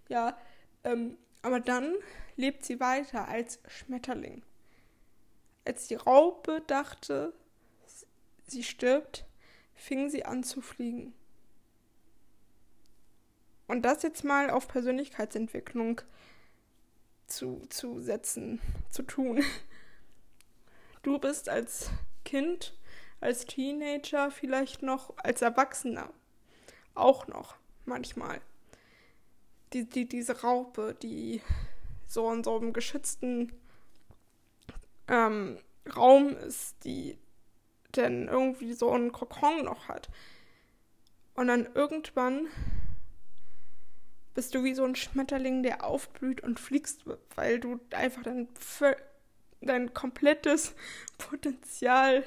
Ja, 0.08 0.36
ähm, 0.84 1.16
aber 1.42 1.60
dann 1.60 1.94
lebt 2.36 2.64
sie 2.64 2.80
weiter 2.80 3.28
als 3.28 3.60
Schmetterling. 3.66 4.42
Als 5.64 5.88
die 5.88 5.94
Raupe 5.94 6.62
dachte, 6.66 7.32
sie 8.46 8.62
stirbt, 8.62 9.26
fing 9.74 10.10
sie 10.10 10.24
an 10.24 10.42
zu 10.42 10.60
fliegen. 10.60 11.14
Und 13.72 13.86
das 13.86 14.02
jetzt 14.02 14.22
mal 14.22 14.50
auf 14.50 14.68
Persönlichkeitsentwicklung 14.68 16.02
zu, 17.26 17.62
zu 17.70 18.02
setzen, 18.02 18.60
zu 18.90 19.02
tun. 19.02 19.42
Du 21.02 21.18
bist 21.18 21.48
als 21.48 21.88
Kind, 22.22 22.76
als 23.22 23.46
Teenager, 23.46 24.30
vielleicht 24.30 24.82
noch 24.82 25.14
als 25.16 25.40
Erwachsener 25.40 26.10
auch 26.94 27.28
noch 27.28 27.56
manchmal. 27.86 28.42
Die, 29.72 29.88
die, 29.88 30.06
diese 30.06 30.42
Raupe, 30.42 30.94
die 31.02 31.40
so 32.06 32.30
in 32.30 32.44
so 32.44 32.58
einem 32.58 32.74
geschützten 32.74 33.54
ähm, 35.08 35.56
Raum 35.96 36.36
ist, 36.36 36.84
die 36.84 37.16
denn 37.96 38.28
irgendwie 38.28 38.74
so 38.74 38.90
einen 38.90 39.12
Kokon 39.12 39.64
noch 39.64 39.88
hat. 39.88 40.10
Und 41.32 41.46
dann 41.46 41.66
irgendwann 41.74 42.48
bist 44.34 44.54
du 44.54 44.64
wie 44.64 44.74
so 44.74 44.84
ein 44.84 44.94
Schmetterling, 44.94 45.62
der 45.62 45.84
aufblüht 45.84 46.42
und 46.42 46.58
fliegst, 46.58 47.04
weil 47.34 47.60
du 47.60 47.80
einfach 47.90 48.22
dein, 48.22 48.48
dein 49.60 49.92
komplettes 49.94 50.74
Potenzial 51.18 52.24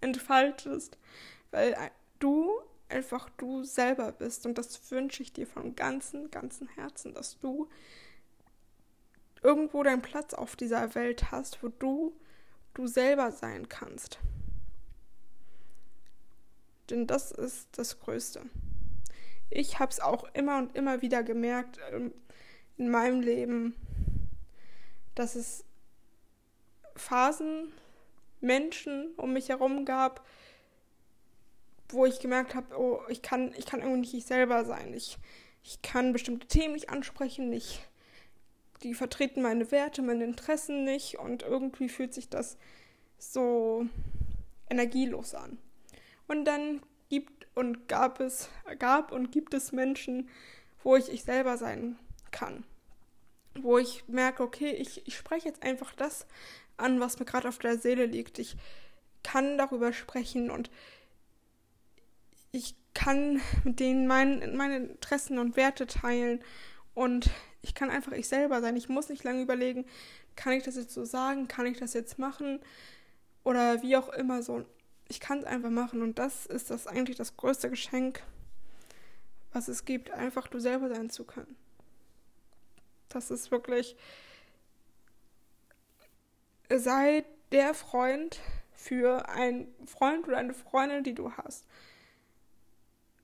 entfaltest, 0.00 0.98
weil 1.50 1.76
du 2.18 2.50
einfach 2.88 3.28
du 3.36 3.64
selber 3.64 4.12
bist. 4.12 4.46
Und 4.46 4.58
das 4.58 4.90
wünsche 4.90 5.22
ich 5.22 5.32
dir 5.32 5.46
von 5.46 5.76
ganzem, 5.76 6.30
ganzem 6.30 6.68
Herzen, 6.68 7.14
dass 7.14 7.38
du 7.38 7.68
irgendwo 9.42 9.82
deinen 9.82 10.02
Platz 10.02 10.34
auf 10.34 10.56
dieser 10.56 10.94
Welt 10.94 11.30
hast, 11.30 11.62
wo 11.62 11.68
du 11.68 12.14
du 12.74 12.86
selber 12.86 13.32
sein 13.32 13.68
kannst. 13.68 14.18
Denn 16.88 17.06
das 17.06 17.32
ist 17.32 17.68
das 17.72 17.98
Größte. 18.00 18.42
Ich 19.50 19.78
habe 19.78 19.90
es 19.90 20.00
auch 20.00 20.24
immer 20.32 20.58
und 20.58 20.76
immer 20.76 21.02
wieder 21.02 21.22
gemerkt 21.22 21.78
ähm, 21.92 22.14
in 22.78 22.88
meinem 22.88 23.20
Leben, 23.20 23.74
dass 25.14 25.34
es 25.34 25.64
Phasen, 26.96 27.72
Menschen 28.40 29.12
um 29.16 29.32
mich 29.32 29.48
herum 29.48 29.84
gab, 29.84 30.26
wo 31.88 32.06
ich 32.06 32.20
gemerkt 32.20 32.54
habe, 32.54 32.78
oh, 32.78 33.00
ich 33.08 33.20
kann, 33.20 33.52
ich 33.56 33.66
kann 33.66 33.80
irgendwie 33.80 34.00
nicht 34.00 34.14
ich 34.14 34.26
selber 34.26 34.64
sein. 34.64 34.94
Ich, 34.94 35.18
ich 35.62 35.82
kann 35.82 36.12
bestimmte 36.12 36.46
Themen 36.46 36.74
nicht 36.74 36.88
ansprechen, 36.88 37.52
ich, 37.52 37.80
die 38.82 38.94
vertreten 38.94 39.42
meine 39.42 39.70
Werte, 39.72 40.00
meine 40.00 40.24
Interessen 40.24 40.84
nicht 40.84 41.18
und 41.18 41.42
irgendwie 41.42 41.88
fühlt 41.88 42.14
sich 42.14 42.28
das 42.28 42.56
so 43.18 43.86
energielos 44.70 45.34
an. 45.34 45.58
Und 46.28 46.44
dann 46.44 46.80
und 47.60 47.88
gab 47.88 48.20
es, 48.20 48.48
gab 48.78 49.12
und 49.12 49.30
gibt 49.30 49.52
es 49.52 49.70
Menschen, 49.70 50.30
wo 50.82 50.96
ich 50.96 51.10
ich 51.10 51.24
selber 51.24 51.58
sein 51.58 51.98
kann. 52.30 52.64
Wo 53.54 53.76
ich 53.76 54.08
merke, 54.08 54.42
okay, 54.42 54.70
ich, 54.72 55.06
ich 55.06 55.14
spreche 55.14 55.46
jetzt 55.46 55.62
einfach 55.62 55.94
das 55.94 56.26
an, 56.78 57.00
was 57.00 57.18
mir 57.18 57.26
gerade 57.26 57.48
auf 57.48 57.58
der 57.58 57.78
Seele 57.78 58.06
liegt. 58.06 58.38
Ich 58.38 58.56
kann 59.22 59.58
darüber 59.58 59.92
sprechen 59.92 60.50
und 60.50 60.70
ich 62.50 62.74
kann 62.94 63.42
mit 63.64 63.78
denen 63.78 64.06
mein, 64.06 64.56
meine 64.56 64.76
Interessen 64.78 65.38
und 65.38 65.56
Werte 65.56 65.86
teilen 65.86 66.42
und 66.94 67.28
ich 67.60 67.74
kann 67.74 67.90
einfach 67.90 68.12
ich 68.12 68.26
selber 68.26 68.62
sein. 68.62 68.74
Ich 68.76 68.88
muss 68.88 69.10
nicht 69.10 69.22
lange 69.22 69.42
überlegen, 69.42 69.84
kann 70.34 70.54
ich 70.54 70.62
das 70.62 70.76
jetzt 70.76 70.94
so 70.94 71.04
sagen, 71.04 71.46
kann 71.46 71.66
ich 71.66 71.78
das 71.78 71.92
jetzt 71.92 72.18
machen 72.18 72.60
oder 73.44 73.82
wie 73.82 73.96
auch 73.98 74.08
immer 74.08 74.42
so. 74.42 74.64
Ich 75.10 75.20
kann 75.20 75.40
es 75.40 75.44
einfach 75.44 75.68
machen 75.68 76.00
und 76.00 76.18
das 76.18 76.46
ist 76.46 76.70
das 76.70 76.86
eigentlich 76.86 77.18
das 77.18 77.36
größte 77.36 77.68
Geschenk, 77.68 78.22
was 79.52 79.68
es 79.68 79.84
gibt, 79.84 80.10
einfach 80.10 80.48
du 80.48 80.58
selber 80.58 80.88
sein 80.88 81.10
zu 81.10 81.24
können. 81.24 81.56
Das 83.10 83.30
ist 83.30 83.50
wirklich, 83.50 83.96
sei 86.68 87.24
der 87.52 87.74
Freund 87.74 88.40
für 88.72 89.28
einen 89.28 89.66
Freund 89.86 90.26
oder 90.26 90.38
eine 90.38 90.54
Freundin, 90.54 91.04
die 91.04 91.14
du 91.14 91.32
hast 91.32 91.66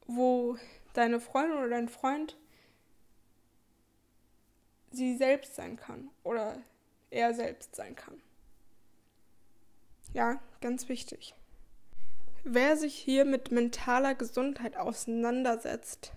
wo 0.07 0.57
deine 0.92 1.20
Freundin 1.20 1.59
oder 1.59 1.68
dein 1.68 1.88
Freund 1.88 2.37
sie 4.90 5.16
selbst 5.16 5.55
sein 5.55 5.77
kann 5.77 6.11
oder 6.22 6.62
er 7.11 7.35
selbst 7.35 7.75
sein 7.75 7.94
kann. 7.94 8.20
Ja, 10.12 10.40
ganz 10.61 10.88
wichtig. 10.88 11.35
Wer 12.49 12.77
sich 12.77 12.95
hier 12.95 13.25
mit 13.25 13.51
mentaler 13.51 14.15
Gesundheit 14.15 14.77
auseinandersetzt, 14.77 16.13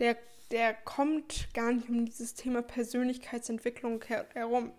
der, 0.00 0.16
der 0.50 0.74
kommt 0.74 1.54
gar 1.54 1.70
nicht 1.70 1.88
um 1.88 2.04
dieses 2.04 2.34
Thema 2.34 2.60
Persönlichkeitsentwicklung 2.60 4.02
her 4.02 4.26
herum. 4.34 4.72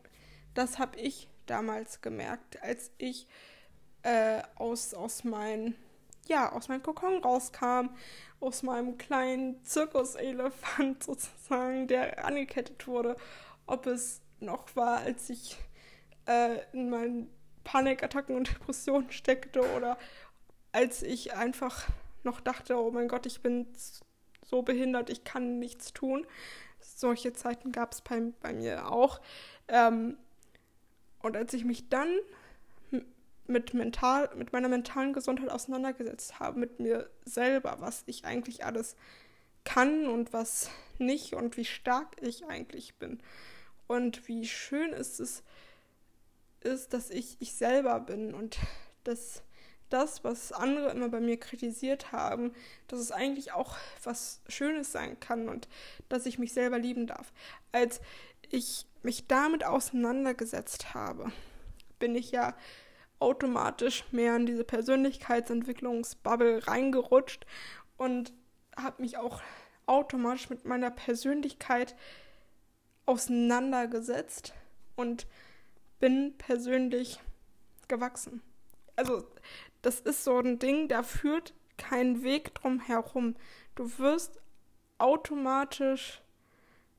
Das 0.56 0.78
habe 0.78 1.00
ich 1.00 1.30
damals 1.46 2.02
gemerkt, 2.02 2.62
als 2.62 2.92
ich 2.98 3.26
äh, 4.04 4.42
aus, 4.56 4.94
aus 4.94 5.24
meinen 5.24 5.76
ja, 6.28 6.52
aus 6.52 6.68
meinem 6.68 6.84
Kokon 6.84 7.24
rauskam, 7.24 7.92
aus 8.42 8.62
meinem 8.62 8.98
kleinen 8.98 9.64
Zirkuselefant 9.64 11.04
sozusagen, 11.06 11.88
der 11.88 12.26
angekettet 12.26 12.86
wurde, 12.86 13.16
ob 13.66 13.88
es 13.88 14.20
noch 14.42 14.76
war, 14.76 14.98
als 14.98 15.30
ich 15.30 15.56
äh, 16.28 16.58
in 16.74 16.90
meinen 16.90 17.30
Panikattacken 17.64 18.36
und 18.36 18.50
Depressionen 18.54 19.10
steckte 19.12 19.62
oder 19.74 19.98
als 20.72 21.02
ich 21.02 21.36
einfach 21.36 21.88
noch 22.24 22.40
dachte, 22.40 22.78
oh 22.78 22.92
mein 22.92 23.08
Gott, 23.08 23.26
ich 23.26 23.42
bin 23.42 23.68
so 24.46 24.62
behindert, 24.62 25.10
ich 25.10 25.24
kann 25.24 25.60
nichts 25.60 25.94
tun. 25.94 26.26
Solche 26.80 27.34
Zeiten 27.34 27.72
gab 27.72 27.94
es 27.94 28.02
bei, 28.02 28.22
bei 28.42 28.54
mir 28.54 28.92
auch. 28.92 29.22
Ähm, 29.68 30.18
und 31.22 31.36
als 31.36 31.54
ich 31.54 31.66
mich 31.66 31.90
dann 31.90 32.10
mit, 33.48 33.74
mental, 33.74 34.30
mit 34.36 34.54
meiner 34.54 34.70
mentalen 34.70 35.14
Gesundheit 35.14 35.50
auseinandergesetzt 35.50 36.40
habe, 36.40 36.60
mit 36.60 36.80
mir 36.80 37.10
selber, 37.26 37.78
was 37.80 38.04
ich 38.06 38.26
eigentlich 38.26 38.66
alles 38.66 38.96
kann 39.64 40.08
und 40.08 40.34
was 40.34 40.70
nicht 40.98 41.34
und 41.34 41.58
wie 41.58 41.66
stark 41.66 42.16
ich 42.22 42.46
eigentlich 42.46 42.96
bin. 42.96 43.22
Und 43.88 44.28
wie 44.28 44.46
schön 44.46 44.94
ist 44.94 45.20
es 45.20 45.44
ist, 46.62 46.94
dass 46.94 47.10
ich 47.10 47.38
ich 47.40 47.54
selber 47.54 48.00
bin 48.00 48.34
und 48.34 48.58
dass 49.04 49.42
das, 49.90 50.24
was 50.24 50.52
andere 50.52 50.92
immer 50.92 51.10
bei 51.10 51.20
mir 51.20 51.40
kritisiert 51.40 52.12
haben, 52.12 52.54
dass 52.88 53.00
es 53.00 53.12
eigentlich 53.12 53.52
auch 53.52 53.76
was 54.04 54.42
Schönes 54.48 54.92
sein 54.92 55.20
kann 55.20 55.50
und 55.50 55.68
dass 56.08 56.26
ich 56.26 56.40
mich 56.40 56.54
selber 56.54 56.80
lieben 56.80 57.08
darf. 57.08 57.34
Als 57.72 58.02
ich 58.50 58.86
mich 59.04 59.28
damit 59.28 59.64
auseinandergesetzt 59.64 60.94
habe, 60.94 61.32
bin 62.00 62.16
ich 62.16 62.32
ja 62.32 62.56
automatisch 63.20 64.06
mehr 64.12 64.36
in 64.36 64.46
diese 64.46 64.64
Persönlichkeitsentwicklungsbubble 64.64 66.68
reingerutscht 66.68 67.46
und 67.98 68.34
habe 68.78 69.02
mich 69.02 69.18
auch 69.18 69.42
automatisch 69.86 70.50
mit 70.50 70.66
meiner 70.66 70.92
Persönlichkeit 70.92 71.96
auseinandergesetzt 73.06 74.54
und 74.96 75.28
bin 76.00 76.38
persönlich 76.38 77.20
gewachsen. 77.88 78.42
Also 78.96 79.26
das 79.82 80.00
ist 80.00 80.24
so 80.24 80.40
ein 80.40 80.60
Ding, 80.60 80.88
da 80.88 81.04
führt 81.04 81.54
kein 81.78 82.24
Weg 82.24 82.54
drum 82.56 82.80
herum. 82.80 83.36
Du 83.76 83.98
wirst 83.98 84.40
automatisch 84.98 86.22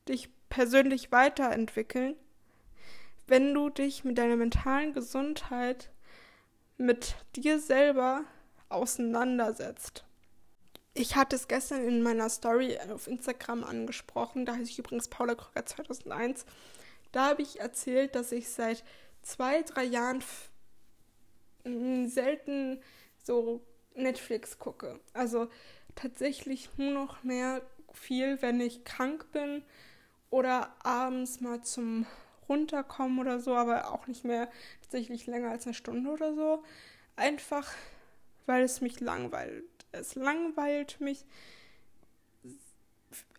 dich 0.07 0.29
persönlich 0.49 1.11
weiterentwickeln, 1.11 2.15
wenn 3.27 3.53
du 3.53 3.69
dich 3.69 4.03
mit 4.03 4.17
deiner 4.17 4.35
mentalen 4.35 4.93
Gesundheit, 4.93 5.91
mit 6.77 7.15
dir 7.35 7.59
selber 7.59 8.25
auseinandersetzt. 8.69 10.03
Ich 10.93 11.15
hatte 11.15 11.37
es 11.37 11.47
gestern 11.47 11.83
in 11.83 12.03
meiner 12.03 12.29
Story 12.29 12.77
auf 12.91 13.07
Instagram 13.07 13.63
angesprochen, 13.63 14.45
da 14.45 14.53
heiße 14.53 14.71
ich 14.71 14.79
übrigens 14.79 15.07
Paula 15.07 15.35
Krüger 15.35 15.65
2001. 15.65 16.45
Da 17.13 17.29
habe 17.29 17.43
ich 17.43 17.61
erzählt, 17.61 18.15
dass 18.15 18.31
ich 18.31 18.49
seit 18.49 18.83
zwei, 19.21 19.61
drei 19.61 19.83
Jahren 19.83 20.21
selten 21.63 22.81
so 23.23 23.61
Netflix 23.95 24.59
gucke. 24.59 24.99
Also 25.13 25.49
tatsächlich 25.95 26.69
nur 26.77 26.91
noch 26.91 27.23
mehr 27.23 27.61
viel, 27.93 28.41
wenn 28.41 28.59
ich 28.59 28.83
krank 28.83 29.31
bin 29.31 29.63
oder 30.29 30.73
abends 30.83 31.41
mal 31.41 31.61
zum 31.61 32.05
Runterkommen 32.47 33.19
oder 33.19 33.39
so, 33.39 33.55
aber 33.55 33.91
auch 33.91 34.07
nicht 34.07 34.23
mehr 34.23 34.49
tatsächlich 34.81 35.27
länger 35.27 35.51
als 35.51 35.65
eine 35.65 35.73
Stunde 35.73 36.09
oder 36.09 36.33
so. 36.33 36.63
Einfach, 37.15 37.71
weil 38.45 38.63
es 38.63 38.81
mich 38.81 38.99
langweilt. 38.99 39.65
Es 39.91 40.15
langweilt 40.15 40.99
mich, 41.01 41.25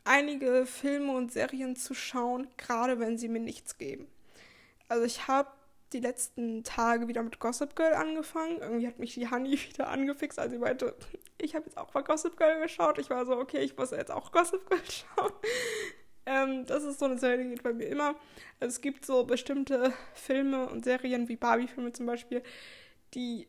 einige 0.04 0.66
Filme 0.66 1.12
und 1.12 1.32
Serien 1.32 1.76
zu 1.76 1.94
schauen, 1.94 2.48
gerade 2.56 2.98
wenn 3.00 3.18
sie 3.18 3.28
mir 3.28 3.40
nichts 3.40 3.78
geben. 3.78 4.06
Also 4.88 5.04
ich 5.04 5.28
habe 5.28 5.50
die 5.92 6.00
letzten 6.00 6.64
Tage 6.64 7.08
wieder 7.08 7.22
mit 7.22 7.38
Gossip 7.38 7.76
Girl 7.76 7.94
angefangen. 7.94 8.58
Irgendwie 8.60 8.86
hat 8.86 8.98
mich 8.98 9.14
die 9.14 9.30
Honey 9.30 9.52
wieder 9.68 9.88
angefixt, 9.88 10.38
als 10.38 10.52
sie 10.52 10.58
meinte, 10.58 10.94
ich 11.38 11.54
habe 11.54 11.66
jetzt 11.66 11.76
auch 11.76 11.92
mal 11.94 12.02
Gossip 12.02 12.36
Girl 12.36 12.60
geschaut. 12.60 12.98
Ich 12.98 13.10
war 13.10 13.26
so, 13.26 13.36
okay, 13.36 13.60
ich 13.60 13.76
muss 13.76 13.90
jetzt 13.90 14.10
auch 14.10 14.32
Gossip 14.32 14.68
Girl 14.68 14.80
schauen. 14.88 15.32
Ähm, 16.24 16.66
das 16.66 16.84
ist 16.84 17.00
so 17.00 17.06
eine 17.06 17.18
Serie, 17.18 17.44
die 17.44 17.50
geht 17.50 17.62
bei 17.62 17.72
mir 17.72 17.88
immer. 17.88 18.14
Also 18.60 18.74
es 18.74 18.80
gibt 18.80 19.04
so 19.04 19.24
bestimmte 19.24 19.92
Filme 20.14 20.68
und 20.68 20.84
Serien 20.84 21.28
wie 21.28 21.36
Barbie-Filme 21.36 21.92
zum 21.92 22.06
Beispiel, 22.06 22.42
die 23.14 23.48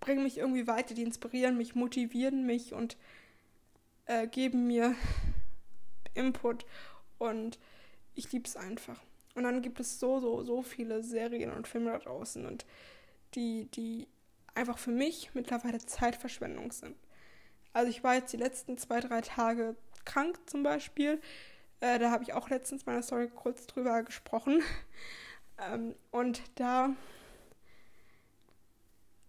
bringen 0.00 0.22
mich 0.22 0.38
irgendwie 0.38 0.66
weiter, 0.66 0.94
die 0.94 1.02
inspirieren 1.02 1.56
mich, 1.56 1.74
motivieren 1.74 2.44
mich 2.44 2.74
und 2.74 2.96
äh, 4.04 4.26
geben 4.26 4.66
mir 4.66 4.94
Input. 6.12 6.66
Und 7.18 7.58
ich 8.14 8.30
liebe 8.32 8.46
es 8.46 8.56
einfach. 8.56 9.00
Und 9.34 9.44
dann 9.44 9.62
gibt 9.62 9.80
es 9.80 9.98
so, 9.98 10.20
so, 10.20 10.42
so 10.44 10.62
viele 10.62 11.02
Serien 11.02 11.52
und 11.52 11.66
Filme 11.66 11.90
da 11.90 11.98
draußen 11.98 12.46
und 12.46 12.64
die, 13.34 13.66
die 13.66 14.06
einfach 14.54 14.78
für 14.78 14.92
mich 14.92 15.34
mittlerweile 15.34 15.78
Zeitverschwendung 15.78 16.70
sind. 16.70 16.96
Also 17.72 17.90
ich 17.90 18.04
war 18.04 18.14
jetzt 18.14 18.32
die 18.32 18.36
letzten 18.36 18.78
zwei, 18.78 19.00
drei 19.00 19.20
Tage 19.20 19.74
krank 20.04 20.38
zum 20.46 20.62
Beispiel. 20.62 21.20
Äh, 21.80 21.98
da 21.98 22.10
habe 22.10 22.22
ich 22.22 22.32
auch 22.32 22.48
letztens 22.48 22.86
meiner 22.86 23.02
Story 23.02 23.28
kurz 23.28 23.66
drüber 23.66 24.02
gesprochen. 24.02 24.62
Ähm, 25.56 25.94
und 26.10 26.42
da 26.56 26.90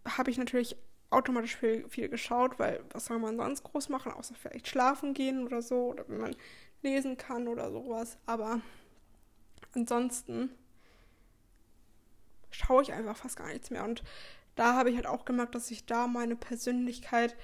habe 0.08 0.32
ich 0.32 0.40
natürlich 0.40 0.76
automatisch 1.12 1.56
viel, 1.56 1.88
viel 1.88 2.10
geschaut, 2.10 2.58
weil 2.58 2.84
was 2.92 3.06
soll 3.06 3.20
man 3.20 3.38
sonst 3.38 3.64
groß 3.64 3.90
machen, 3.90 4.12
außer 4.12 4.34
vielleicht 4.34 4.68
schlafen 4.68 5.14
gehen 5.14 5.46
oder 5.46 5.62
so, 5.62 5.92
oder 5.92 6.10
wenn 6.10 6.18
man 6.18 6.36
lesen 6.82 7.16
kann 7.16 7.48
oder 7.48 7.72
sowas. 7.72 8.18
Aber 8.26 8.62
ansonsten 9.76 10.50
schaue 12.52 12.82
ich 12.82 12.94
einfach 12.94 13.18
fast 13.18 13.38
gar 13.38 13.48
nichts 13.48 13.70
mehr. 13.70 13.84
Und 13.84 14.04
da 14.56 14.74
habe 14.76 14.90
ich 14.90 14.96
halt 14.96 15.08
auch 15.08 15.26
gemerkt, 15.26 15.56
dass 15.56 15.68
sich 15.68 15.86
da 15.86 16.08
meine 16.08 16.36
Persönlichkeit 16.36 17.36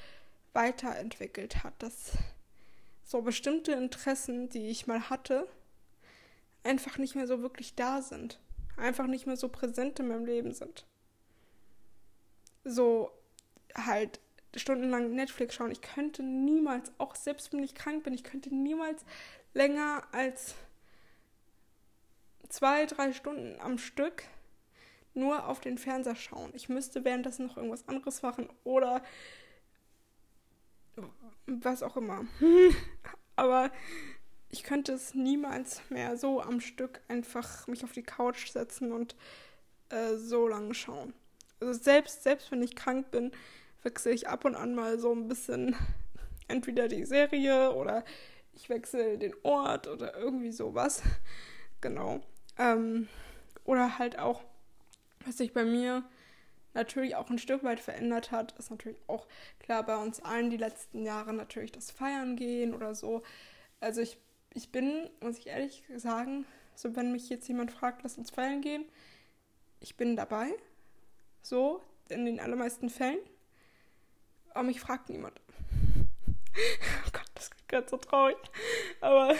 weiterentwickelt 0.54 1.64
hat. 1.64 1.74
Dass 1.80 2.18
so 3.04 3.22
bestimmte 3.22 3.74
Interessen, 3.74 4.50
die 4.50 4.70
ich 4.70 4.88
mal 4.88 5.10
hatte, 5.10 5.48
einfach 6.64 6.98
nicht 6.98 7.16
mehr 7.16 7.28
so 7.28 7.42
wirklich 7.42 7.76
da 7.76 8.02
sind. 8.02 8.40
Einfach 8.78 9.08
nicht 9.08 9.28
mehr 9.28 9.38
so 9.38 9.50
präsent 9.50 10.00
in 10.00 10.08
meinem 10.08 10.26
Leben 10.26 10.54
sind. 10.54 10.86
So 12.64 13.12
halt 13.76 14.20
stundenlang 14.56 15.14
Netflix 15.14 15.56
schauen. 15.56 15.72
Ich 15.72 15.82
könnte 15.82 16.24
niemals, 16.24 16.92
auch 16.98 17.16
selbst 17.16 17.52
wenn 17.54 17.64
ich 17.64 17.76
krank 17.76 18.04
bin, 18.04 18.14
ich 18.14 18.24
könnte 18.24 18.54
niemals 18.54 19.04
länger 19.54 20.04
als 20.12 20.56
zwei, 22.52 22.86
drei 22.86 23.14
Stunden 23.14 23.60
am 23.60 23.78
Stück 23.78 24.24
nur 25.14 25.48
auf 25.48 25.60
den 25.60 25.78
Fernseher 25.78 26.16
schauen. 26.16 26.52
Ich 26.54 26.70
müsste 26.70 27.04
währenddessen 27.04 27.48
noch 27.48 27.58
irgendwas 27.58 27.88
anderes 27.88 28.22
machen 28.22 28.50
oder 28.64 29.02
was 31.46 31.84
auch 31.84 31.98
immer. 31.98 32.26
Aber 33.36 33.72
ich 34.50 34.64
könnte 34.64 34.94
es 34.94 35.14
niemals 35.16 35.82
mehr 35.90 36.18
so 36.18 36.42
am 36.42 36.60
Stück 36.60 37.02
einfach 37.08 37.68
mich 37.68 37.84
auf 37.84 37.94
die 37.94 38.04
Couch 38.04 38.52
setzen 38.52 38.92
und 38.92 39.16
äh, 39.90 40.16
so 40.16 40.48
lange 40.48 40.74
schauen. 40.74 41.14
Also 41.60 41.74
selbst, 41.74 42.24
selbst 42.24 42.52
wenn 42.52 42.62
ich 42.62 42.76
krank 42.76 43.12
bin, 43.12 43.32
wechsle 43.84 44.12
ich 44.12 44.28
ab 44.28 44.46
und 44.46 44.56
an 44.56 44.76
mal 44.76 45.00
so 45.00 45.14
ein 45.14 45.28
bisschen 45.28 45.76
entweder 46.48 46.88
die 46.88 47.06
Serie 47.06 47.74
oder 47.74 48.04
ich 48.54 48.70
wechsle 48.70 49.18
den 49.18 49.34
Ort 49.44 49.88
oder 49.88 50.18
irgendwie 50.18 50.52
sowas. 50.52 51.02
Genau. 51.80 52.22
Ähm, 52.58 53.08
oder 53.64 53.98
halt 54.00 54.20
auch, 54.20 54.44
was 55.26 55.38
sich 55.38 55.54
bei 55.54 55.66
mir 55.66 56.04
natürlich 56.74 57.16
auch 57.16 57.30
ein 57.30 57.40
Stück 57.40 57.64
weit 57.64 57.80
verändert 57.80 58.32
hat, 58.32 58.58
ist 58.58 58.72
natürlich 58.72 58.98
auch 59.08 59.28
klar 59.60 59.84
bei 59.84 59.98
uns 59.98 60.22
allen 60.22 60.50
die 60.50 60.58
letzten 60.58 61.04
Jahre 61.04 61.34
natürlich 61.34 61.72
das 61.72 61.92
Feiern 61.92 62.36
gehen 62.36 62.74
oder 62.74 62.96
so. 62.96 63.24
Also 63.80 64.02
ich, 64.02 64.18
ich 64.54 64.72
bin, 64.72 65.10
muss 65.22 65.38
ich 65.38 65.48
ehrlich 65.48 65.84
sagen, 65.98 66.46
so 66.76 66.96
wenn 66.96 67.12
mich 67.12 67.30
jetzt 67.30 67.48
jemand 67.48 67.72
fragt, 67.72 68.04
lass 68.04 68.18
uns 68.18 68.32
feiern 68.32 68.62
gehen, 68.62 68.86
ich 69.80 69.98
bin 69.98 70.16
dabei. 70.16 70.52
So, 71.42 71.82
in 72.10 72.26
den 72.26 72.40
allermeisten 72.40 72.90
Fällen. 72.90 73.20
Aber 74.52 74.64
mich 74.64 74.80
fragt 74.80 75.10
niemand. 75.10 75.40
oh 77.08 77.10
Gott, 77.12 77.26
das 77.34 77.46
ist 77.46 77.68
gerade 77.68 77.90
so 77.90 77.98
traurig. 77.98 78.38
Aber, 79.00 79.36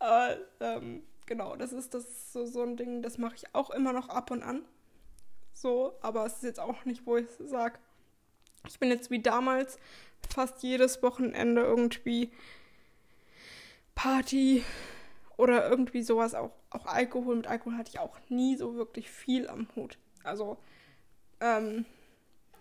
aber 0.00 0.36
ähm, 0.60 1.02
genau, 1.26 1.54
das 1.56 1.72
ist 1.72 1.94
das 1.94 2.32
so, 2.32 2.44
so 2.44 2.62
ein 2.62 2.76
Ding, 2.76 3.02
das 3.02 3.18
mache 3.18 3.36
ich 3.36 3.54
auch 3.54 3.70
immer 3.70 3.92
noch 3.92 4.08
ab 4.08 4.30
und 4.30 4.42
an. 4.42 4.64
So, 5.52 5.94
aber 6.00 6.26
es 6.26 6.34
ist 6.34 6.42
jetzt 6.42 6.60
auch 6.60 6.84
nicht, 6.84 7.06
wo 7.06 7.16
ich 7.16 7.28
sage, 7.38 7.78
ich 8.66 8.78
bin 8.78 8.90
jetzt 8.90 9.10
wie 9.10 9.20
damals 9.22 9.78
fast 10.28 10.62
jedes 10.62 11.02
Wochenende 11.02 11.62
irgendwie 11.62 12.32
Party 13.94 14.64
oder 15.36 15.68
irgendwie 15.68 16.02
sowas. 16.02 16.34
Auch, 16.34 16.52
auch 16.70 16.86
Alkohol. 16.86 17.36
Mit 17.36 17.46
Alkohol 17.46 17.76
hatte 17.76 17.90
ich 17.90 17.98
auch 17.98 18.18
nie 18.28 18.56
so 18.56 18.74
wirklich 18.74 19.10
viel 19.10 19.48
am 19.48 19.68
Hut. 19.76 19.98
Also, 20.22 20.58
ähm, 21.40 21.84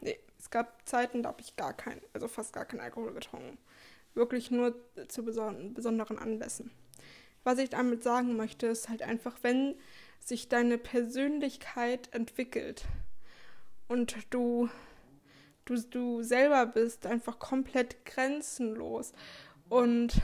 nee, 0.01 0.17
es 0.37 0.49
gab 0.49 0.87
Zeiten, 0.87 1.23
da 1.23 1.29
habe 1.29 1.41
ich 1.41 1.55
gar 1.55 1.73
keinen, 1.73 2.01
also 2.13 2.27
fast 2.27 2.53
gar 2.53 2.65
keinen 2.65 2.81
Alkohol 2.81 3.13
getrunken. 3.13 3.57
Wirklich 4.13 4.51
nur 4.51 4.75
zu 5.07 5.23
besonderen 5.23 6.17
Anlässen. 6.17 6.71
Was 7.49 7.57
ich 7.57 7.71
damit 7.71 8.03
sagen 8.03 8.37
möchte, 8.37 8.67
ist 8.67 8.89
halt 8.89 9.01
einfach, 9.01 9.37
wenn 9.41 9.73
sich 10.19 10.49
deine 10.49 10.77
Persönlichkeit 10.77 12.07
entwickelt 12.13 12.85
und 13.87 14.15
du, 14.29 14.69
du, 15.65 15.81
du 15.81 16.21
selber 16.21 16.67
bist 16.67 17.07
einfach 17.07 17.39
komplett 17.39 18.05
grenzenlos 18.05 19.13
und 19.67 20.21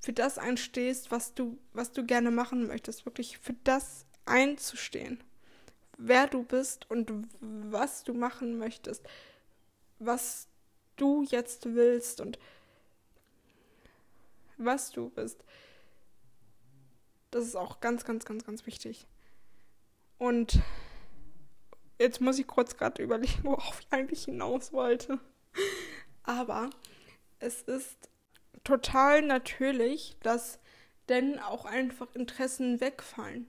für 0.00 0.14
das 0.14 0.38
einstehst, 0.38 1.10
was 1.10 1.34
du, 1.34 1.58
was 1.74 1.92
du 1.92 2.06
gerne 2.06 2.30
machen 2.30 2.68
möchtest, 2.68 3.04
wirklich 3.04 3.36
für 3.36 3.54
das 3.62 4.06
einzustehen, 4.24 5.22
wer 5.98 6.26
du 6.26 6.42
bist 6.42 6.90
und 6.90 7.12
was 7.40 8.02
du 8.02 8.14
machen 8.14 8.56
möchtest, 8.56 9.06
was 9.98 10.48
du 10.96 11.22
jetzt 11.24 11.74
willst 11.74 12.22
und 12.22 12.38
was 14.56 14.90
du 14.90 15.10
bist 15.10 15.44
das 17.34 17.46
ist 17.46 17.56
auch 17.56 17.80
ganz, 17.80 18.04
ganz, 18.04 18.24
ganz, 18.24 18.44
ganz 18.44 18.64
wichtig. 18.64 19.08
Und 20.18 20.60
jetzt 21.98 22.20
muss 22.20 22.38
ich 22.38 22.46
kurz 22.46 22.76
gerade 22.76 23.02
überlegen, 23.02 23.38
worauf 23.42 23.80
ich 23.80 23.88
eigentlich 23.90 24.26
hinaus 24.26 24.72
wollte. 24.72 25.18
Aber 26.22 26.70
es 27.40 27.62
ist 27.62 28.08
total 28.62 29.22
natürlich, 29.22 30.16
dass 30.22 30.60
denn 31.08 31.40
auch 31.40 31.64
einfach 31.64 32.06
Interessen 32.14 32.80
wegfallen. 32.80 33.48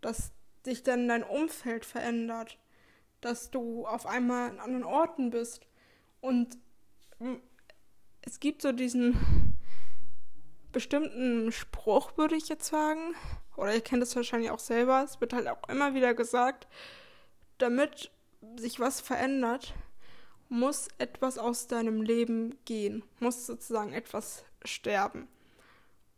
Dass 0.00 0.32
sich 0.64 0.82
dann 0.82 1.08
dein 1.08 1.24
Umfeld 1.24 1.84
verändert. 1.84 2.58
Dass 3.20 3.50
du 3.50 3.86
auf 3.86 4.06
einmal 4.06 4.48
an 4.48 4.60
anderen 4.60 4.84
Orten 4.84 5.28
bist. 5.28 5.66
Und 6.22 6.56
es 8.22 8.40
gibt 8.40 8.62
so 8.62 8.72
diesen 8.72 9.45
bestimmten 10.76 11.52
Spruch, 11.52 12.18
würde 12.18 12.36
ich 12.36 12.50
jetzt 12.50 12.66
sagen. 12.66 13.14
Oder 13.56 13.74
ihr 13.74 13.80
kennt 13.80 14.02
es 14.02 14.14
wahrscheinlich 14.14 14.50
auch 14.50 14.58
selber. 14.58 15.02
Es 15.02 15.22
wird 15.22 15.32
halt 15.32 15.48
auch 15.48 15.66
immer 15.70 15.94
wieder 15.94 16.12
gesagt, 16.12 16.68
damit 17.56 18.10
sich 18.56 18.78
was 18.78 19.00
verändert, 19.00 19.72
muss 20.50 20.88
etwas 20.98 21.38
aus 21.38 21.66
deinem 21.66 22.02
Leben 22.02 22.58
gehen. 22.66 23.02
Muss 23.20 23.46
sozusagen 23.46 23.94
etwas 23.94 24.44
sterben. 24.66 25.28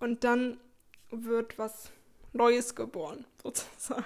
Und 0.00 0.24
dann 0.24 0.58
wird 1.10 1.56
was 1.56 1.92
Neues 2.32 2.74
geboren, 2.74 3.26
sozusagen. 3.40 4.04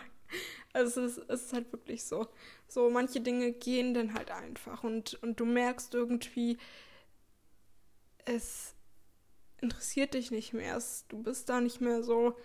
Also 0.75 1.01
es 1.01 1.17
ist, 1.17 1.31
es 1.31 1.43
ist 1.45 1.53
halt 1.55 1.73
wirklich 1.73 2.05
so. 2.05 2.29
So, 2.69 2.91
manche 2.91 3.23
Dinge 3.23 3.53
gehen 3.53 3.95
dann 3.95 4.13
halt 4.13 4.31
einfach 4.31 4.85
und, 4.85 5.15
und 5.23 5.41
du 5.41 5.47
merkst 5.47 5.95
irgendwie, 5.95 6.59
es 8.27 8.75
interessiert 9.63 10.15
dich 10.15 10.31
nicht 10.31 10.53
mehr. 10.53 10.81
Du 11.09 11.23
bist 11.23 11.49
da 11.49 11.61
nicht 11.61 11.81
mehr 11.81 12.03
so 12.03 12.37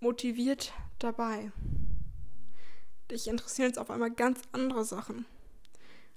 motiviert 0.00 0.72
dabei. 0.98 1.52
Dich 3.10 3.28
interessieren 3.28 3.68
jetzt 3.68 3.78
auf 3.78 3.90
einmal 3.90 4.10
ganz 4.10 4.40
andere 4.52 4.84
Sachen. 4.84 5.26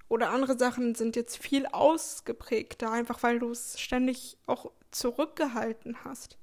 Oder 0.07 0.31
andere 0.31 0.57
Sachen 0.57 0.95
sind 0.95 1.15
jetzt 1.15 1.37
viel 1.37 1.65
ausgeprägter, 1.67 2.91
einfach 2.91 3.23
weil 3.23 3.39
du 3.39 3.51
es 3.51 3.79
ständig 3.79 4.37
auch 4.45 4.71
zurückgehalten 4.91 6.03
hast. 6.03 6.37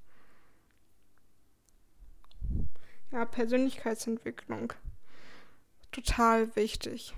Ja, 3.11 3.25
Persönlichkeitsentwicklung. 3.25 4.73
Total 5.91 6.55
wichtig. 6.55 7.13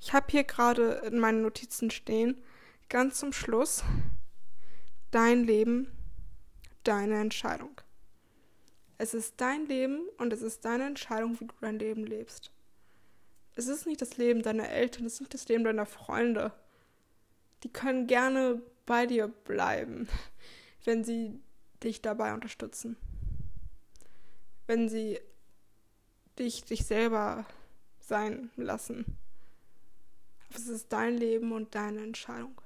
Ich 0.00 0.12
habe 0.12 0.26
hier 0.30 0.44
gerade 0.44 1.02
in 1.06 1.18
meinen 1.18 1.42
Notizen 1.42 1.90
stehen, 1.90 2.42
ganz 2.88 3.18
zum 3.18 3.32
Schluss, 3.32 3.84
dein 5.10 5.44
Leben, 5.44 5.90
deine 6.84 7.20
Entscheidung. 7.20 7.80
Es 8.98 9.14
ist 9.14 9.34
dein 9.40 9.66
Leben 9.66 10.00
und 10.18 10.32
es 10.32 10.42
ist 10.42 10.64
deine 10.64 10.86
Entscheidung, 10.86 11.38
wie 11.40 11.46
du 11.46 11.54
dein 11.60 11.78
Leben 11.78 12.04
lebst. 12.04 12.50
Es 13.54 13.66
ist 13.66 13.86
nicht 13.86 14.02
das 14.02 14.16
Leben 14.16 14.42
deiner 14.42 14.68
Eltern, 14.68 15.06
es 15.06 15.14
ist 15.14 15.20
nicht 15.20 15.34
das 15.34 15.48
Leben 15.48 15.64
deiner 15.64 15.86
Freunde. 15.86 16.52
Die 17.62 17.72
können 17.72 18.06
gerne 18.06 18.62
bei 18.86 19.06
dir 19.06 19.28
bleiben, 19.28 20.08
wenn 20.84 21.04
sie 21.04 21.40
dich 21.82 22.02
dabei 22.02 22.34
unterstützen 22.34 22.96
wenn 24.68 24.88
sie 24.88 25.18
dich 26.38 26.62
dich 26.62 26.86
selber 26.86 27.44
sein 27.98 28.50
lassen. 28.54 29.04
Es 30.54 30.68
ist 30.68 30.92
dein 30.92 31.16
Leben 31.16 31.52
und 31.52 31.74
deine 31.74 32.02
Entscheidung. 32.02 32.60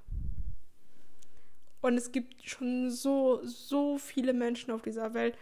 Und 1.83 1.97
es 1.97 2.13
gibt 2.13 2.49
schon 2.49 2.89
so, 2.89 3.41
so 3.43 3.97
viele 3.97 4.31
Menschen 4.31 4.71
auf 4.71 4.81
dieser 4.81 5.13
Welt, 5.13 5.37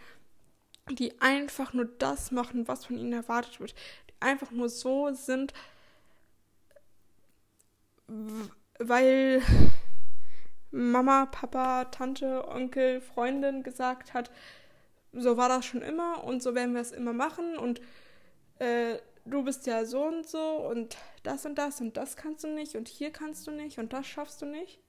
die 0.90 1.20
einfach 1.20 1.72
nur 1.72 1.84
das 1.84 2.32
machen, 2.32 2.66
was 2.66 2.84
von 2.84 2.98
ihnen 2.98 3.12
erwartet 3.12 3.60
wird. 3.60 3.74
Die 4.10 4.14
einfach 4.18 4.50
nur 4.50 4.68
so 4.68 5.14
sind, 5.14 5.54
weil 8.80 9.40
Mama, 10.72 11.26
Papa, 11.26 11.84
Tante, 11.84 12.48
Onkel, 12.48 13.00
Freundin 13.00 13.62
gesagt 13.62 14.12
hat, 14.12 14.32
so 15.12 15.36
war 15.36 15.48
das 15.48 15.64
schon 15.64 15.80
immer 15.82 16.24
und 16.24 16.42
so 16.42 16.56
werden 16.56 16.74
wir 16.74 16.80
es 16.80 16.90
immer 16.90 17.12
machen 17.12 17.56
und 17.56 17.80
äh, 18.58 18.98
du 19.26 19.44
bist 19.44 19.68
ja 19.68 19.84
so 19.84 20.02
und 20.02 20.26
so 20.26 20.40
und 20.40 20.96
das 21.22 21.46
und 21.46 21.54
das 21.56 21.80
und 21.80 21.96
das 21.96 22.16
kannst 22.16 22.42
du 22.42 22.48
nicht 22.48 22.74
und 22.74 22.88
hier 22.88 23.12
kannst 23.12 23.46
du 23.46 23.52
nicht 23.52 23.78
und 23.78 23.92
das 23.92 24.08
schaffst 24.08 24.42
du 24.42 24.46
nicht. 24.46 24.81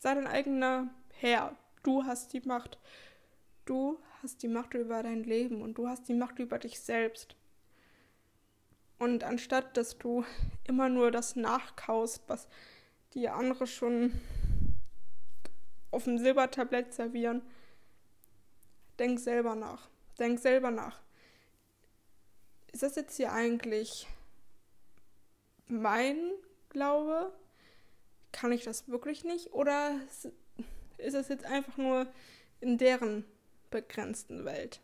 Sei 0.00 0.14
dein 0.14 0.26
eigener 0.26 0.88
Herr. 1.10 1.54
Du 1.82 2.04
hast 2.04 2.32
die 2.32 2.40
Macht. 2.40 2.78
Du 3.66 3.98
hast 4.22 4.42
die 4.42 4.48
Macht 4.48 4.72
über 4.72 5.02
dein 5.02 5.24
Leben 5.24 5.60
und 5.60 5.74
du 5.74 5.88
hast 5.88 6.08
die 6.08 6.14
Macht 6.14 6.38
über 6.38 6.58
dich 6.58 6.80
selbst. 6.80 7.36
Und 8.98 9.24
anstatt 9.24 9.76
dass 9.76 9.98
du 9.98 10.24
immer 10.64 10.88
nur 10.88 11.10
das 11.10 11.36
nachkaust, 11.36 12.22
was 12.28 12.48
die 13.12 13.28
andere 13.28 13.66
schon 13.66 14.18
auf 15.90 16.04
dem 16.04 16.16
Silbertablett 16.16 16.94
servieren. 16.94 17.42
Denk 18.98 19.20
selber 19.20 19.54
nach. 19.54 19.90
Denk 20.18 20.38
selber 20.38 20.70
nach. 20.70 21.02
Ist 22.72 22.82
das 22.82 22.96
jetzt 22.96 23.18
hier 23.18 23.34
eigentlich 23.34 24.08
mein 25.66 26.16
Glaube? 26.70 27.34
Kann 28.32 28.52
ich 28.52 28.64
das 28.64 28.88
wirklich 28.88 29.24
nicht? 29.24 29.52
Oder 29.52 29.98
ist 30.98 31.14
es 31.14 31.28
jetzt 31.28 31.44
einfach 31.44 31.76
nur 31.76 32.06
in 32.60 32.78
deren 32.78 33.24
begrenzten 33.70 34.44
Welt? 34.44 34.80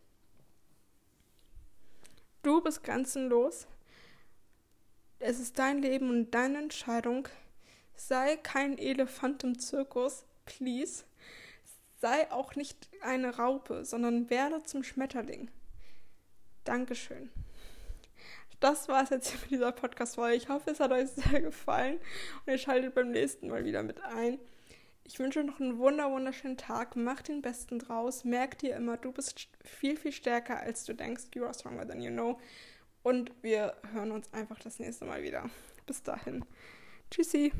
Du 2.43 2.61
bist 2.61 2.85
grenzenlos. 2.85 3.67
Es 5.19 5.41
ist 5.41 5.59
dein 5.59 5.83
Leben 5.83 6.11
und 6.11 6.31
deine 6.33 6.59
Entscheidung. 6.59 7.29
Sei 7.95 8.37
kein 8.37 8.79
Elefant 8.79 9.43
im 9.45 9.59
Zirkus 9.59 10.25
please, 10.47 11.05
sei 12.01 12.31
auch 12.31 12.55
nicht 12.55 12.89
eine 13.03 13.37
Raupe, 13.37 13.85
sondern 13.85 14.31
werde 14.31 14.63
zum 14.63 14.83
Schmetterling. 14.83 15.51
Dankeschön. 16.65 17.31
Das 18.61 18.89
war 18.89 19.03
es 19.03 19.11
jetzt 19.11 19.41
mit 19.43 19.51
dieser 19.51 19.73
Podcast-Folge. 19.73 20.37
Ich 20.37 20.49
hoffe, 20.49 20.71
es 20.71 20.81
hat 20.81 20.93
euch 20.93 21.11
sehr 21.11 21.41
gefallen 21.41 21.99
und 22.45 22.53
ihr 22.53 22.59
schaltet 22.59 22.95
beim 22.95 23.11
nächsten 23.11 23.49
Mal 23.49 23.65
wieder 23.65 23.83
mit 23.83 24.03
ein. 24.03 24.39
Ich 25.05 25.19
wünsche 25.19 25.45
noch 25.45 25.61
einen 25.61 25.79
wunder 25.79 26.11
wunderschönen 26.11 26.57
Tag. 26.57 26.97
Mach 26.97 27.23
den 27.23 27.41
Besten 27.41 27.79
draus. 27.79 28.25
Merk 28.25 28.59
dir 28.59 28.75
immer, 28.75 28.97
du 28.97 29.13
bist 29.13 29.49
viel, 29.63 29.97
viel 29.97 30.11
stärker, 30.11 30.59
als 30.59 30.85
du 30.85 30.95
denkst. 30.95 31.25
You 31.35 31.45
are 31.45 31.55
stronger 31.55 31.87
than 31.87 32.01
you 32.01 32.11
know. 32.11 32.41
Und 33.03 33.31
wir 33.41 33.77
hören 33.93 34.11
uns 34.11 34.33
einfach 34.33 34.59
das 34.59 34.81
nächste 34.81 35.05
Mal 35.05 35.23
wieder. 35.23 35.49
Bis 35.87 36.03
dahin. 36.03 36.45
Tschüssi. 37.09 37.53